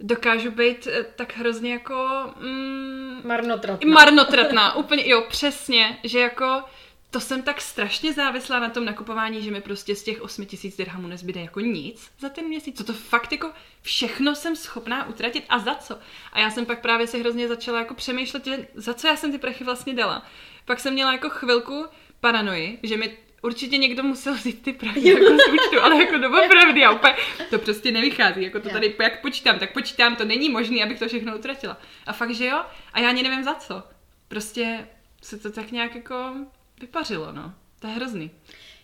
[0.01, 2.09] dokážu být eh, tak hrozně jako...
[2.40, 3.90] Mm, Marnotratná.
[3.92, 6.62] Marnotratná, úplně, jo, přesně, že jako
[7.11, 10.76] to jsem tak strašně závislá na tom nakupování, že mi prostě z těch 8 tisíc
[10.76, 12.78] dirhamů nezbyde jako nic za ten měsíc.
[12.78, 15.99] Co to fakt jako všechno jsem schopná utratit a za co?
[16.32, 19.32] A já jsem pak právě se hrozně začala jako přemýšlet, že za co já jsem
[19.32, 20.26] ty prachy vlastně dala.
[20.64, 21.86] Pak jsem měla jako chvilku
[22.20, 26.80] paranoji, že mi určitě někdo musel vzít ty prachy jako z účtu, ale jako doopravdy,
[26.80, 27.14] já úplně,
[27.51, 31.09] to prostě nevychází, jako to tady jak počítám, tak počítám, to není možné, abych to
[31.09, 31.80] všechno utratila.
[32.07, 32.62] A fakt, že jo,
[32.93, 33.82] a já ani nevím za co.
[34.28, 34.89] Prostě
[35.22, 36.34] se to tak nějak jako
[36.80, 37.55] vypařilo, no.
[37.80, 38.30] To je hrozný.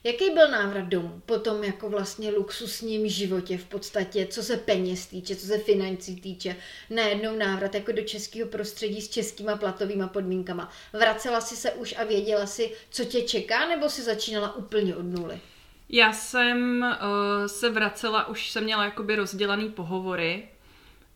[0.05, 5.07] Jaký byl návrat domů po tom jako vlastně luxusním životě v podstatě, co se peněz
[5.07, 6.57] týče, co se financí týče,
[6.91, 10.71] najednou návrat jako do českého prostředí s českýma platovými podmínkama.
[10.93, 15.03] Vracela si se už a věděla si, co tě čeká, nebo si začínala úplně od
[15.03, 15.41] nuly?
[15.89, 20.49] Já jsem uh, se vracela, už jsem měla jakoby rozdělaný pohovory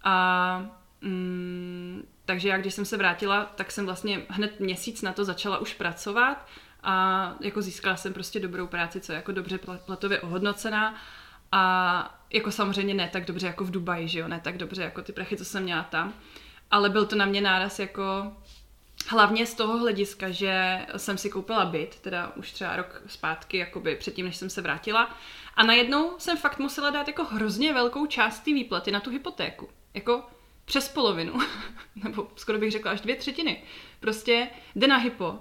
[0.05, 5.24] a mm, takže já, když jsem se vrátila, tak jsem vlastně hned měsíc na to
[5.24, 6.47] začala už pracovat
[6.87, 10.95] a jako získala jsem prostě dobrou práci, co je jako dobře pla- platově ohodnocená
[11.53, 15.03] a jako samozřejmě ne tak dobře jako v Dubaji, že jo, ne tak dobře jako
[15.03, 16.12] ty prachy, co jsem měla tam,
[16.70, 18.32] ale byl to na mě náraz jako
[19.09, 23.97] Hlavně z toho hlediska, že jsem si koupila byt, teda už třeba rok zpátky, jakoby
[23.97, 25.16] předtím, než jsem se vrátila.
[25.55, 29.68] A najednou jsem fakt musela dát jako hrozně velkou část té výplaty na tu hypotéku.
[29.95, 30.24] Jako
[30.64, 31.34] přes polovinu.
[31.97, 33.62] Nebo skoro bych řekla až dvě třetiny.
[34.01, 35.39] Prostě jde na hypo.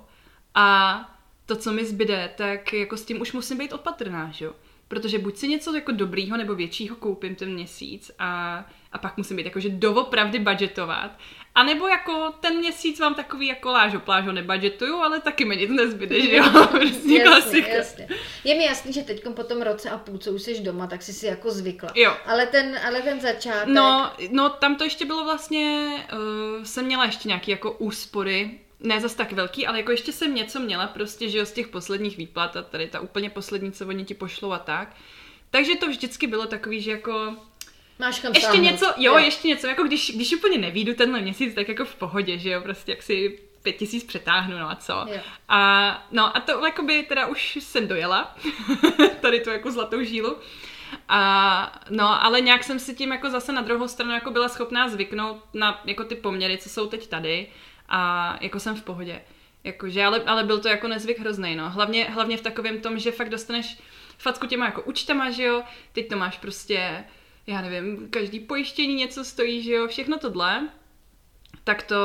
[0.55, 1.14] A
[1.45, 4.53] to, co mi zbyde, tak jako s tím už musím být opatrná, že jo?
[4.87, 8.59] Protože buď si něco jako dobrýho nebo většího koupím ten měsíc a,
[8.91, 11.11] a pak musím být jakože doopravdy budgetovat.
[11.55, 15.69] A nebo jako ten měsíc mám takový jako lážo plážo nebudgetuju, ale taky mi nic
[15.69, 16.43] nezbyde, že jo?
[16.71, 17.67] Prostě klasika.
[17.67, 18.07] jasně.
[18.43, 21.01] Je mi jasný, že teď po tom roce a půl, co už jsi doma, tak
[21.01, 21.91] jsi si jako zvykla.
[21.95, 22.17] Jo.
[22.25, 23.67] Ale ten, ale ten začátek...
[23.67, 29.01] No, no, tam to ještě bylo vlastně, uh, jsem měla ještě nějaký jako úspory, ne
[29.01, 32.17] zas tak velký, ale jako ještě jsem něco měla prostě, že jo, z těch posledních
[32.17, 34.95] výplat a tady ta úplně poslední, co oni ti pošlou a tak.
[35.51, 37.35] Takže to vždycky bylo takový, že jako
[37.99, 38.63] Máš kam ještě sáhnout.
[38.63, 42.37] něco, jo, ještě něco, jako když, když úplně nevídu tenhle měsíc, tak jako v pohodě,
[42.37, 44.93] že jo, prostě jak si pět tisíc přetáhnu, no a co.
[44.93, 45.19] Jo.
[45.49, 48.35] A no a to jakoby teda už jsem dojela,
[49.21, 50.37] tady tu jako zlatou žílu.
[51.09, 54.89] A, no, ale nějak jsem si tím jako zase na druhou stranu jako byla schopná
[54.89, 57.47] zvyknout na jako ty poměry, co jsou teď tady
[57.89, 59.21] a jako jsem v pohodě.
[59.63, 61.69] Jakože, ale, ale byl to jako nezvyk hrozný, no.
[61.69, 63.77] Hlavně, hlavně v takovém tom, že fakt dostaneš
[64.17, 65.63] facku těma jako účtama, že jo,
[65.93, 67.03] teď to máš prostě,
[67.47, 70.69] já nevím, každý pojištění něco stojí, že jo, všechno tohle,
[71.63, 71.95] tak to,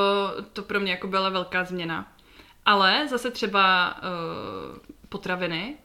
[0.52, 2.12] to pro mě jako byla velká změna.
[2.64, 4.78] Ale zase třeba uh,
[5.08, 5.76] potraviny,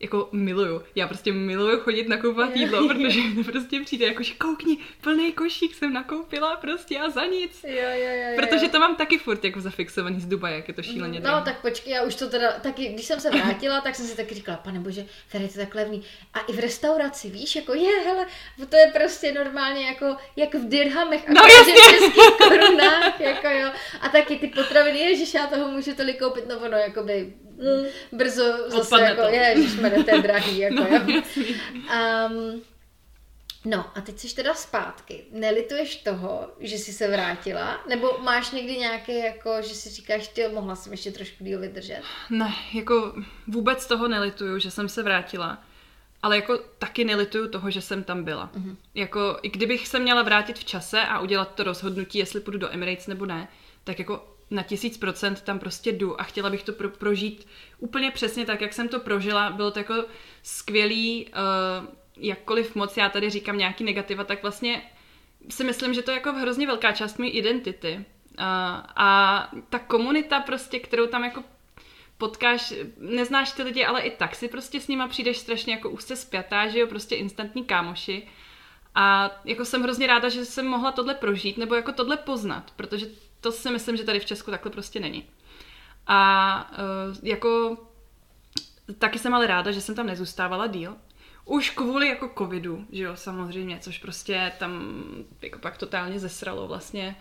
[0.00, 0.82] jako miluju.
[0.94, 5.74] Já prostě miluju chodit nakupovat jídlo, protože mi přijde přijde jako, že koukni, plný košík
[5.74, 7.64] jsem nakoupila prostě a za nic.
[7.64, 8.36] Jo, jo, jo, jo.
[8.36, 11.44] Protože to mám taky furt jako zafixovaný z Dubaje, jak je to šíleně No, drahý.
[11.44, 14.34] tak počkej, já už to teda, taky, když jsem se vrátila, tak jsem si taky
[14.34, 16.02] říkala, pane bože, tady je to tak levný.
[16.34, 18.26] A i v restauraci, víš, jako je, hele,
[18.68, 21.72] to je prostě normálně jako, jak v dirhamech, a No, jasně.
[21.74, 23.70] v českých korunách, jako jo.
[24.00, 28.44] A taky ty potraviny, ježiš, já toho můžu tolik koupit, no ono, jakoby, mm, brzo
[28.68, 29.28] zase, Odpadne jako, to.
[29.28, 31.22] ježišmarja, to je drahý, jako No, jo.
[32.30, 32.62] Um,
[33.64, 35.24] no a teď jsi teda zpátky.
[35.32, 37.80] Nelituješ toho, že jsi se vrátila?
[37.88, 42.00] Nebo máš někdy nějaké, jako, že si říkáš, ty mohla jsem ještě trošku díl vydržet?
[42.30, 43.14] Ne, jako
[43.46, 45.64] vůbec toho nelituju, že jsem se vrátila.
[46.22, 48.50] Ale jako taky nelituju toho, že jsem tam byla.
[48.54, 48.70] Mhm.
[48.70, 48.76] Mm-hmm.
[48.94, 52.72] Jako i kdybych se měla vrátit v čase a udělat to rozhodnutí, jestli půjdu do
[52.72, 53.48] Emirates nebo ne,
[53.84, 57.46] tak jako na tisíc procent tam prostě jdu a chtěla bych to pro, prožít
[57.78, 59.50] úplně přesně tak, jak jsem to prožila.
[59.50, 60.04] Bylo to jako
[60.42, 61.86] skvělý, uh,
[62.16, 64.82] jakkoliv moc já tady říkám nějaký negativa, tak vlastně
[65.48, 68.04] si myslím, že to je jako hrozně velká část mé identity.
[68.38, 68.44] Uh,
[68.96, 71.44] a ta komunita prostě, kterou tam jako
[72.18, 76.16] potkáš, neznáš ty lidi, ale i tak si prostě s nima přijdeš strašně jako úzce
[76.16, 78.28] spjatá, že jo, prostě instantní kámoši.
[78.94, 83.06] A jako jsem hrozně ráda, že jsem mohla tohle prožít, nebo jako tohle poznat, protože
[83.46, 85.24] to si myslím, že tady v Česku takhle prostě není.
[86.06, 87.76] A uh, jako
[88.98, 90.96] taky jsem ale ráda, že jsem tam nezůstávala díl.
[91.44, 95.02] Už kvůli jako covidu, že jo, samozřejmě, což prostě tam
[95.42, 97.16] jako pak totálně zesralo vlastně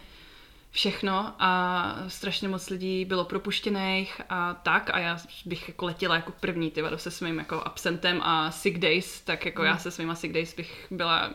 [0.71, 6.31] všechno a strašně moc lidí bylo propuštěných a tak a já bych jako letěla jako
[6.39, 9.71] první ty se svým jako absentem a sick days, tak jako hmm.
[9.71, 11.31] já se svýma sick days bych byla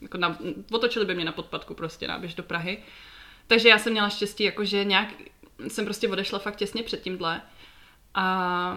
[0.00, 0.38] jako na,
[0.70, 2.82] otočili by mě na podpadku prostě náběž do Prahy.
[3.46, 5.08] Takže já jsem měla štěstí, jako že nějak
[5.68, 7.40] jsem prostě odešla fakt těsně před tímhle.
[8.14, 8.76] A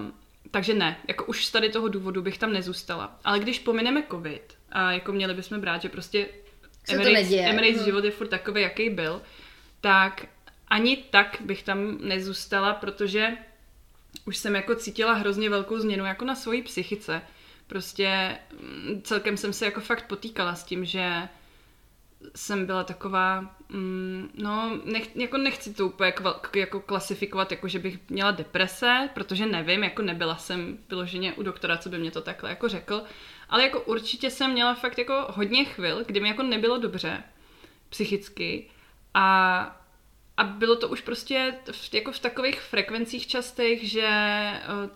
[0.52, 3.20] takže ne, jako už z tady toho důvodu bych tam nezůstala.
[3.24, 6.28] Ale když pomineme covid a jako měli bychom brát, že prostě
[6.88, 7.86] Emirates, Emirates hmm.
[7.86, 9.22] život je furt takový, jaký byl,
[9.82, 10.26] tak
[10.68, 13.38] ani tak bych tam nezůstala, protože
[14.26, 17.22] už jsem jako cítila hrozně velkou změnu jako na svojí psychice.
[17.68, 21.30] Prostě mm, celkem jsem se jako fakt potýkala s tím, že
[22.36, 26.14] jsem byla taková, mm, no, nech, jako nechci to úplně
[26.56, 31.78] jako klasifikovat, jako že bych měla deprese, protože nevím, jako nebyla jsem vyloženě u doktora,
[31.78, 33.04] co by mě to takhle jako řekl,
[33.50, 37.24] ale jako určitě jsem měla fakt jako hodně chvil, kdy mi jako nebylo dobře
[37.90, 38.70] psychicky
[39.14, 39.82] a,
[40.38, 44.10] a bylo to už prostě v, jako v takových frekvencích častých, že
[44.84, 44.90] uh,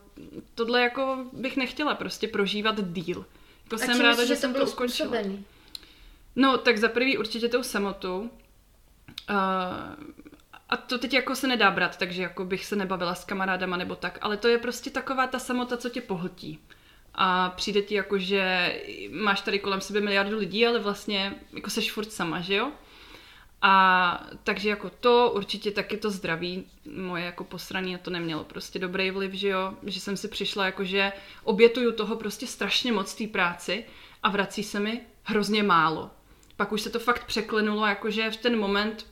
[0.56, 3.26] tohle jako bych nechtěla prostě prožívat díl.
[3.64, 5.10] Jako a jsem ráda, že, že jsem to ukončila.
[5.10, 5.46] Způsobený?
[6.36, 8.30] No, tak za prvý určitě tou samotou.
[9.30, 9.36] Uh,
[10.70, 13.96] a to teď jako se nedá brát, takže jako bych se nebavila s kamarádama nebo
[13.96, 16.60] tak, ale to je prostě taková ta samota, co tě pohltí.
[17.14, 18.74] A přijde ti jako, že
[19.12, 22.72] máš tady kolem sebe miliardu lidí, ale vlastně jako seš furt sama, že jo?
[23.62, 26.66] A takže jako to určitě taky to zdraví
[26.96, 30.66] moje jako posraní na to nemělo prostě dobrý vliv, že jo, že jsem si přišla
[30.66, 31.12] jako, že
[31.44, 33.86] obětuju toho prostě strašně moc té práci
[34.24, 36.12] a vrací se mi hrozně málo.
[36.56, 39.06] Pak už se to fakt překlenulo, jakože v ten moment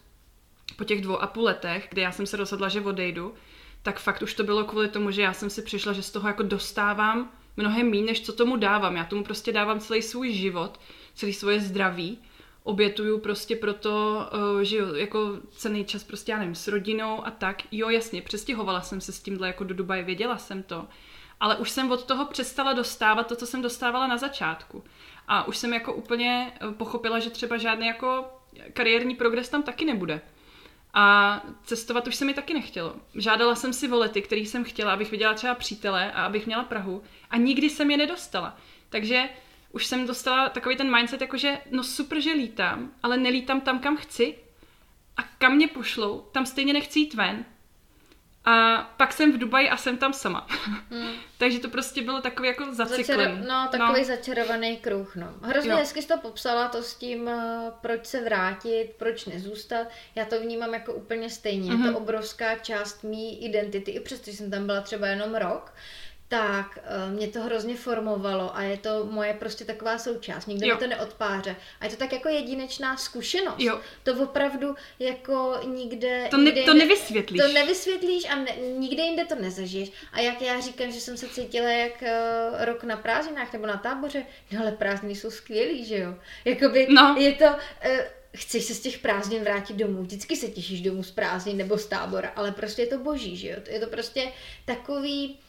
[0.78, 3.34] po těch dvou a půl letech, kdy já jsem se rozhodla, že odejdu,
[3.82, 6.28] tak fakt už to bylo kvůli tomu, že já jsem si přišla, že z toho
[6.28, 8.96] jako dostávám mnohem méně, než co tomu dávám.
[8.96, 10.80] Já tomu prostě dávám celý svůj život,
[11.14, 12.20] celý svoje zdraví
[12.64, 17.62] obětuju prostě proto, uh, že jako cený čas prostě, já nevím, s rodinou a tak.
[17.72, 20.88] Jo, jasně, přestěhovala jsem se s tímhle jako do Dubaje, věděla jsem to.
[21.40, 24.84] Ale už jsem od toho přestala dostávat to, co jsem dostávala na začátku.
[25.34, 28.26] A už jsem jako úplně eh, pochopila, že třeba žádný jako
[28.74, 30.22] kariérní progres tam taky nebude.
[30.94, 32.96] A cestovat už se mi taky nechtělo.
[33.16, 37.04] Žádala jsem si volety, který jsem chtěla, abych viděla třeba přítele a abych měla Prahu.
[37.30, 38.58] A nikdy jsem je nedostala.
[38.90, 39.30] Takže
[39.72, 43.98] už jsem dostala takový ten mindset, jakože no super, že lítám, ale nelítám tam, kam
[43.98, 44.36] chci
[45.18, 47.46] a kam mě pošlou, tam stejně nechci jít ven.
[48.46, 50.48] A pak jsem v Dubaji a jsem tam sama.
[50.90, 51.12] Hmm.
[51.38, 53.20] Takže to prostě bylo takový jako zacyklen.
[53.20, 54.08] Začar- no, takový no.
[54.08, 55.34] začarovaný kruh, no.
[55.42, 55.78] Hrozně jo.
[55.78, 57.34] hezky jsi to popsala, to s tím, uh,
[57.82, 59.88] proč se vrátit, proč nezůstat.
[60.16, 61.72] Já to vnímám jako úplně stejně.
[61.72, 61.78] Mm-hmm.
[61.78, 61.96] Je to mhm.
[61.96, 65.74] obrovská část mý identity, i přesto, že jsem tam byla třeba jenom rok,
[66.32, 70.46] tak uh, mě to hrozně formovalo a je to moje prostě taková součást.
[70.46, 71.56] Nikdo mi to neodpáře.
[71.80, 73.60] A je to tak jako jedinečná zkušenost.
[73.60, 73.80] Jo.
[74.04, 76.28] To opravdu jako nikde...
[76.30, 77.42] To, ne, nikde to nevysvětlíš.
[77.42, 79.92] To nevysvětlíš a ne, nikde jinde to nezažiješ.
[80.14, 83.78] A jak já říkám, že jsem se cítila jak uh, rok na prázdninách nebo na
[83.78, 86.16] táboře, no ale prázdniny jsou skvělý, že jo?
[86.46, 87.16] Jakoby no.
[87.20, 87.46] je to...
[87.46, 87.52] Uh,
[88.36, 91.86] chceš se z těch prázdnin vrátit domů, vždycky se těšíš domů z prázdnin nebo z
[91.86, 93.56] tábora, ale prostě je to boží, že jo?
[93.70, 94.32] Je to prostě
[94.66, 95.40] takový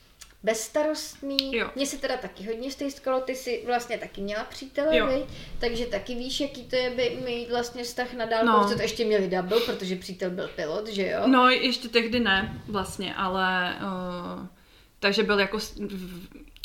[0.42, 1.56] bezstarostný.
[1.56, 1.70] Jo.
[1.76, 5.24] Mně se teda taky hodně stýskalo, ty si vlastně taky měla přítele, viď?
[5.58, 8.46] takže taky víš, jaký to je by mít vlastně vztah na dálku.
[8.46, 8.76] No.
[8.76, 11.22] to ještě měli double, protože přítel byl pilot, že jo?
[11.26, 14.46] No, ještě tehdy ne, vlastně, ale uh,
[15.00, 15.76] takže byl jako v,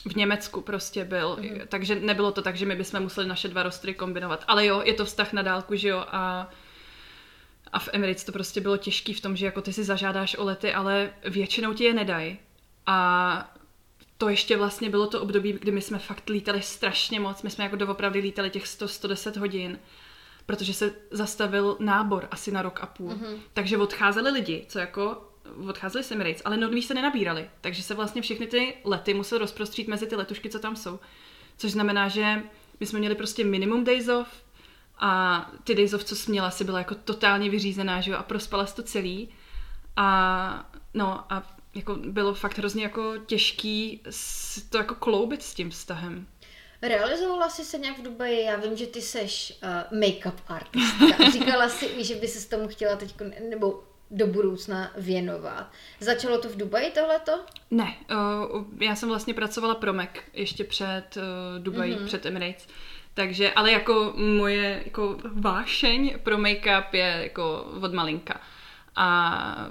[0.05, 1.59] v Německu prostě byl, mm.
[1.69, 4.43] takže nebylo to tak, že my bychom museli naše dva rostry kombinovat.
[4.47, 6.49] Ale jo, je to vztah na dálku, že jo, a
[7.73, 10.43] a v Emirates to prostě bylo těžký v tom, že jako ty si zažádáš o
[10.43, 12.39] lety, ale většinou ti je nedají.
[12.85, 13.56] A
[14.17, 17.41] to ještě vlastně bylo to období, kdy my jsme fakt lítali strašně moc.
[17.43, 19.79] My jsme jako doopravdy lítali těch 100-110 hodin,
[20.45, 23.09] protože se zastavil nábor asi na rok a půl.
[23.09, 23.37] Mm-hmm.
[23.53, 25.31] Takže odcházeli lidi, co jako
[25.69, 27.49] odcházeli Emirates, ale noví se nenabírali.
[27.61, 30.99] Takže se vlastně všechny ty lety museli rozprostřít mezi ty letušky, co tam jsou.
[31.57, 32.43] Což znamená, že
[32.79, 34.43] my jsme měli prostě minimum days off
[34.99, 38.23] a ty days off, co jsi měla, si byla jako totálně vyřízená, že jo, a
[38.23, 39.29] prospala jsi to celý.
[39.95, 44.01] A no a jako bylo fakt hrozně jako těžký
[44.69, 46.27] to jako kloubit s tím vztahem.
[46.81, 48.45] Realizovala jsi se nějak v Dubaji?
[48.45, 51.29] Já vím, že ty seš uh, make-up artistka.
[51.31, 53.15] Říkala jsi že by se tomu chtěla teď,
[53.49, 55.71] nebo do budoucna věnovat.
[55.99, 57.31] Začalo to v Dubaji tohleto?
[57.71, 57.95] Ne,
[58.53, 62.05] uh, já jsem vlastně pracovala pro Mac ještě před uh, Dubaji, mm-hmm.
[62.05, 62.67] před Emirates.
[63.13, 68.41] Takže, ale jako moje jako vášeň pro make-up je jako od malinka.
[68.95, 69.69] A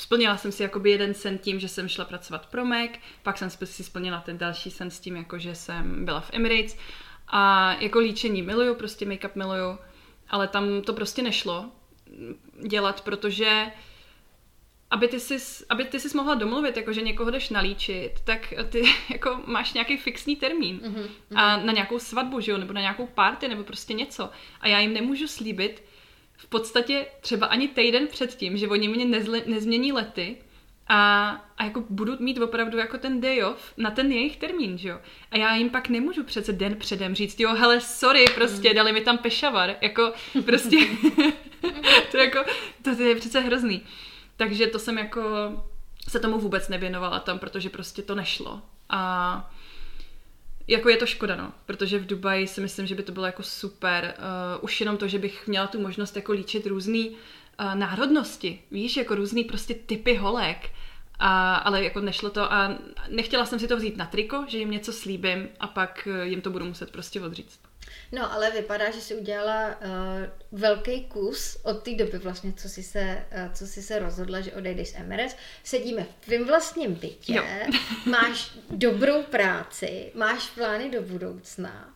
[0.00, 2.90] splnila jsem si jakoby jeden sen tím, že jsem šla pracovat pro Mac,
[3.22, 6.76] pak jsem si splnila ten další sen s tím, jako že jsem byla v Emirates
[7.28, 9.78] a jako líčení miluju, prostě make-up miluju,
[10.28, 11.70] ale tam to prostě nešlo
[12.68, 13.66] dělat, protože
[14.90, 18.82] aby ty jsi, aby ty jsi mohla domluvit, jako že někoho jdeš nalíčit, tak ty
[19.12, 21.08] jako máš nějaký fixní termín mm-hmm.
[21.34, 24.30] a na nějakou svatbu, že jo, nebo na nějakou party, nebo prostě něco.
[24.60, 25.82] A já jim nemůžu slíbit,
[26.50, 30.36] podstatě třeba ani týden předtím, že oni mě nezle, nezmění lety
[30.88, 34.88] a, a jako budu mít opravdu jako ten day off na ten jejich termín, že
[34.88, 34.98] jo.
[35.30, 38.74] A já jim pak nemůžu přece den předem říct, jo, hele, sorry, prostě mm.
[38.74, 40.12] dali mi tam pešavar, jako
[40.44, 40.76] prostě,
[42.10, 42.38] to, jako,
[42.82, 43.82] to je přece hrozný.
[44.36, 45.22] Takže to jsem jako
[46.08, 48.62] se tomu vůbec nevěnovala tam, protože prostě to nešlo.
[48.88, 49.50] A
[50.70, 53.42] jako je to škoda, no, protože v Dubaji si myslím, že by to bylo jako
[53.42, 54.14] super.
[54.18, 58.96] Uh, už jenom to, že bych měla tu možnost jako líčit různý uh, národnosti, víš,
[58.96, 60.70] jako různý prostě typy holek.
[61.22, 64.70] A, ale jako nešlo to a nechtěla jsem si to vzít na triko, že jim
[64.70, 67.69] něco slíbím a pak eh, jim to budu muset prostě odříct.
[68.12, 72.82] No, ale vypadá, že si udělala uh, velký kus od té doby vlastně, co si,
[72.82, 75.36] se, uh, co si se rozhodla, že odejdeš z Emirates.
[75.64, 77.44] Sedíme v tvém vlastním bytě, jo.
[78.06, 81.94] máš dobrou práci, máš plány do budoucna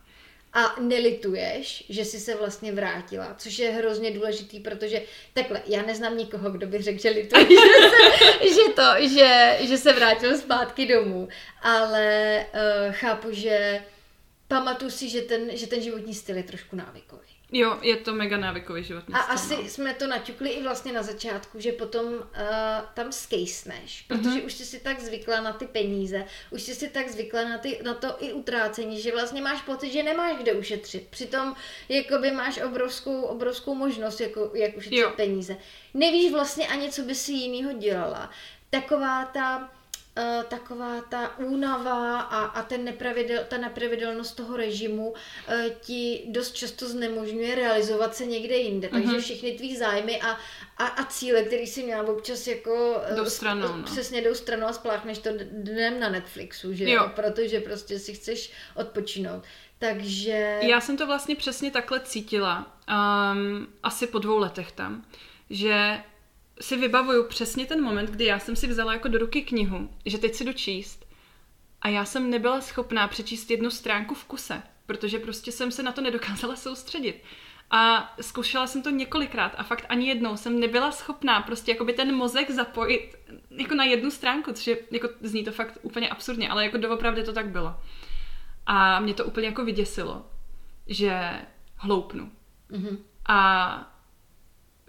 [0.55, 5.01] a nelituješ, že jsi se vlastně vrátila, což je hrozně důležitý, protože
[5.33, 9.77] takhle, já neznám nikoho, kdo by řekl, že lituje, že, se, že to, že, že
[9.77, 11.27] se vrátil zpátky domů,
[11.61, 13.81] ale uh, chápu, že
[14.47, 17.27] pamatuju si, že ten, že ten životní styl je trošku návykový.
[17.51, 19.69] Jo, je to mega návykový životní A styl, asi no.
[19.69, 22.21] jsme to naťukli i vlastně na začátku, že potom uh,
[22.93, 24.45] tam skejsneš, protože mm-hmm.
[24.45, 27.79] už jsi si tak zvykla na ty peníze, už jsi si tak zvykla na, ty,
[27.83, 31.07] na to i utrácení, že vlastně máš pocit, že nemáš kde ušetřit.
[31.07, 31.55] Přitom
[31.89, 35.13] jakoby máš obrovskou, obrovskou možnost, jako, jak ušetřit jo.
[35.15, 35.57] peníze.
[35.93, 38.29] Nevíš vlastně ani, co by si jinýho dělala.
[38.69, 39.74] Taková ta
[40.17, 45.15] uh, taková ta únava a, a ten nepravidel, ta nepravidelnost toho režimu uh,
[45.81, 48.87] ti dost často znemožňuje realizovat se někde jinde.
[48.87, 48.91] Mm-hmm.
[48.91, 49.21] Takže mhm.
[49.21, 50.37] všechny tvý zájmy a,
[50.77, 53.83] a, a cíle, který si měla občas jako uh, jdou stranou, no.
[53.83, 57.11] přesně jdou stranou a spláchneš to dnem na Netflixu, že jo?
[57.15, 59.43] Protože prostě si chceš odpočinout.
[59.79, 60.59] Takže...
[60.61, 62.77] Já jsem to vlastně přesně takhle cítila.
[62.89, 65.05] Um, asi po dvou letech tam.
[65.49, 65.99] Že
[66.61, 70.17] si vybavuju přesně ten moment, kdy já jsem si vzala jako do ruky knihu, že
[70.17, 71.05] teď si jdu číst.
[71.81, 75.91] A já jsem nebyla schopná přečíst jednu stránku v kuse, protože prostě jsem se na
[75.91, 77.23] to nedokázala soustředit.
[77.71, 81.93] A zkoušela jsem to několikrát a fakt ani jednou jsem nebyla schopná prostě jako by
[81.93, 83.15] ten mozek zapojit
[83.49, 87.23] jako na jednu stránku, což je, jako zní to fakt úplně absurdně, ale jako doopravdy
[87.23, 87.75] to tak bylo.
[88.65, 90.25] A mě to úplně jako vyděsilo,
[90.87, 91.41] že
[91.75, 92.31] hloupnu.
[92.71, 92.97] Mm-hmm.
[93.27, 93.94] A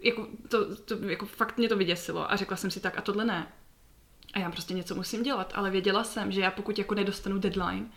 [0.01, 3.25] jako, to, to, jako fakt mě to vyděsilo a řekla jsem si tak a tohle
[3.25, 3.47] ne.
[4.33, 7.89] A já prostě něco musím dělat, ale věděla jsem, že já pokud jako nedostanu deadline,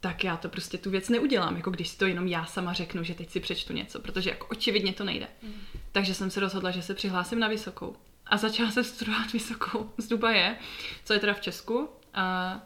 [0.00, 3.04] tak já to prostě tu věc neudělám, jako když si to jenom já sama řeknu,
[3.04, 5.26] že teď si přečtu něco, protože jako očividně to nejde.
[5.42, 5.54] Mm.
[5.92, 7.96] Takže jsem se rozhodla, že se přihlásím na vysokou.
[8.26, 10.58] A začala jsem studovat vysokou z Dubaje,
[11.04, 11.88] co je teda v Česku.
[12.14, 12.58] A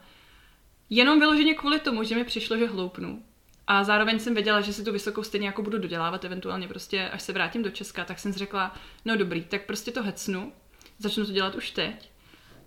[0.90, 3.22] jenom vyloženě kvůli tomu, že mi přišlo, že hloupnu.
[3.66, 7.22] A zároveň jsem věděla, že si tu vysokou stejně jako budu dodělávat, eventuálně prostě, až
[7.22, 10.52] se vrátím do Česka, tak jsem si řekla, no dobrý, tak prostě to hecnu,
[10.98, 12.10] začnu to dělat už teď.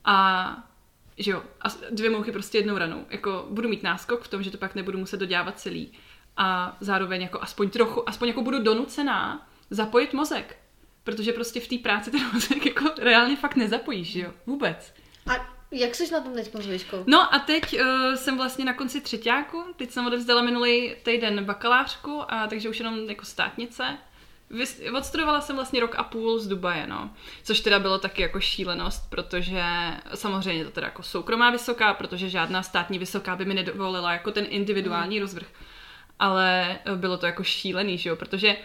[0.05, 0.69] A
[1.17, 3.05] že jo, a dvě mouchy prostě jednou ranou.
[3.09, 5.91] Jako budu mít náskok v tom, že to pak nebudu muset dodělávat celý.
[6.37, 10.57] A zároveň jako aspoň trochu, aspoň jako budu donucená zapojit mozek.
[11.03, 14.33] Protože prostě v té práci ten mozek jako reálně fakt nezapojíš, jo?
[14.45, 14.93] Vůbec.
[15.27, 17.03] A jak jsi na tom teď s výškou?
[17.07, 22.23] No a teď uh, jsem vlastně na konci třetíku, teď jsem odevzdala minulý týden bakalářku,
[22.27, 23.97] a takže už jenom jako státnice.
[24.97, 27.09] Odstudovala jsem vlastně rok a půl z Dubaje, no.
[27.43, 29.63] Což teda bylo taky jako šílenost, protože
[30.15, 34.45] samozřejmě to teda jako soukromá vysoká, protože žádná státní vysoká by mi nedovolila jako ten
[34.49, 35.21] individuální mm.
[35.21, 35.47] rozvrh.
[36.19, 38.55] Ale bylo to jako šílený, že jo, protože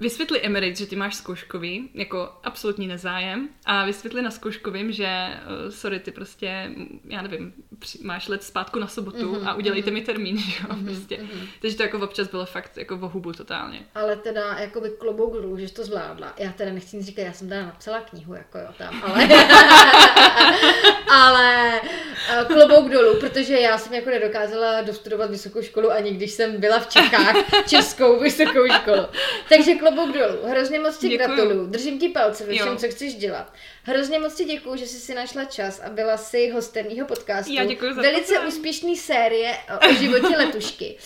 [0.00, 5.28] Vysvětli Emirates, že ty máš zkouškový, jako absolutní nezájem, a vysvětli na zkouškovým, že
[5.64, 6.70] uh, sorry, ty prostě,
[7.04, 7.52] já nevím,
[8.02, 9.94] máš let zpátku na sobotu mm-hmm, a udělejte mm-hmm.
[9.94, 11.16] mi termín, že jo, mm-hmm, prostě.
[11.16, 11.48] Mm-hmm.
[11.60, 13.80] Takže to jako občas bylo fakt jako v hubu totálně.
[13.94, 16.34] Ale teda jako by klobouk dolů, že to zvládla.
[16.38, 19.28] Já teda nechci nic říkat, já jsem teda napsala knihu, jako jo, tam, ale...
[21.10, 21.80] ale
[22.40, 26.78] uh, klobouk dolů, protože já jsem jako nedokázala dostudovat vysokou školu, ani když jsem byla
[26.78, 27.36] v Čechách,
[27.68, 29.06] českou vysokou školu.
[29.48, 30.46] Takže klobouk dolů.
[30.46, 31.66] Hrozně moc ti gratuluju.
[31.66, 33.52] Držím ti palce ve všem, co chceš dělat.
[33.82, 37.52] Hrozně moc ti děkuju, že jsi si našla čas a byla si hostem mýho podcastu.
[37.52, 39.54] Já děkuji za Velice úspěšný série
[39.90, 40.96] o životě letušky.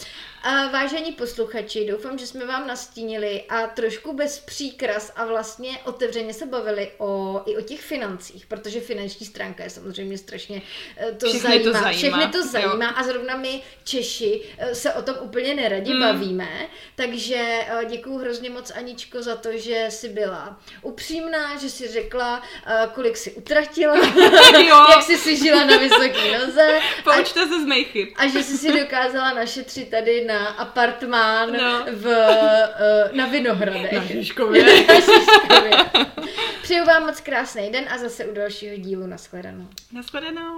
[0.45, 6.35] A vážení posluchači, doufám, že jsme vám nastínili a trošku bez příkras a vlastně otevřeně
[6.35, 10.63] se bavili o, i o těch financích, protože finanční stránka je samozřejmě strašně
[10.97, 11.73] eh, to Všechny zajímá.
[11.73, 11.93] to zajímá.
[12.19, 12.93] Všechny to zajímá Jo.
[12.97, 16.01] a zrovna my Češi eh, se o tom úplně neradi Mm.
[16.01, 16.49] bavíme,
[16.95, 17.37] takže
[17.69, 22.43] eh, děkuju hrozně moc Aničko za to, že jsi byla upřímná, že jsi řekla,
[22.95, 23.97] kolik jsi utratila,
[24.91, 28.09] jak jsi si žila na vysoký noze a Poučte se z mých chyb.
[28.17, 31.85] a že jsi si dokázala našetřit tady na apartmán No.
[31.93, 33.93] v, eh, na Vinohradech.
[33.93, 34.65] Na Žižkově.
[34.89, 35.71] Na Žižkově.
[36.63, 39.07] Přeju vám moc krásný den a zase u dalšího dílu.
[39.07, 39.67] Nashledanou.
[39.93, 40.57] Naschledanou.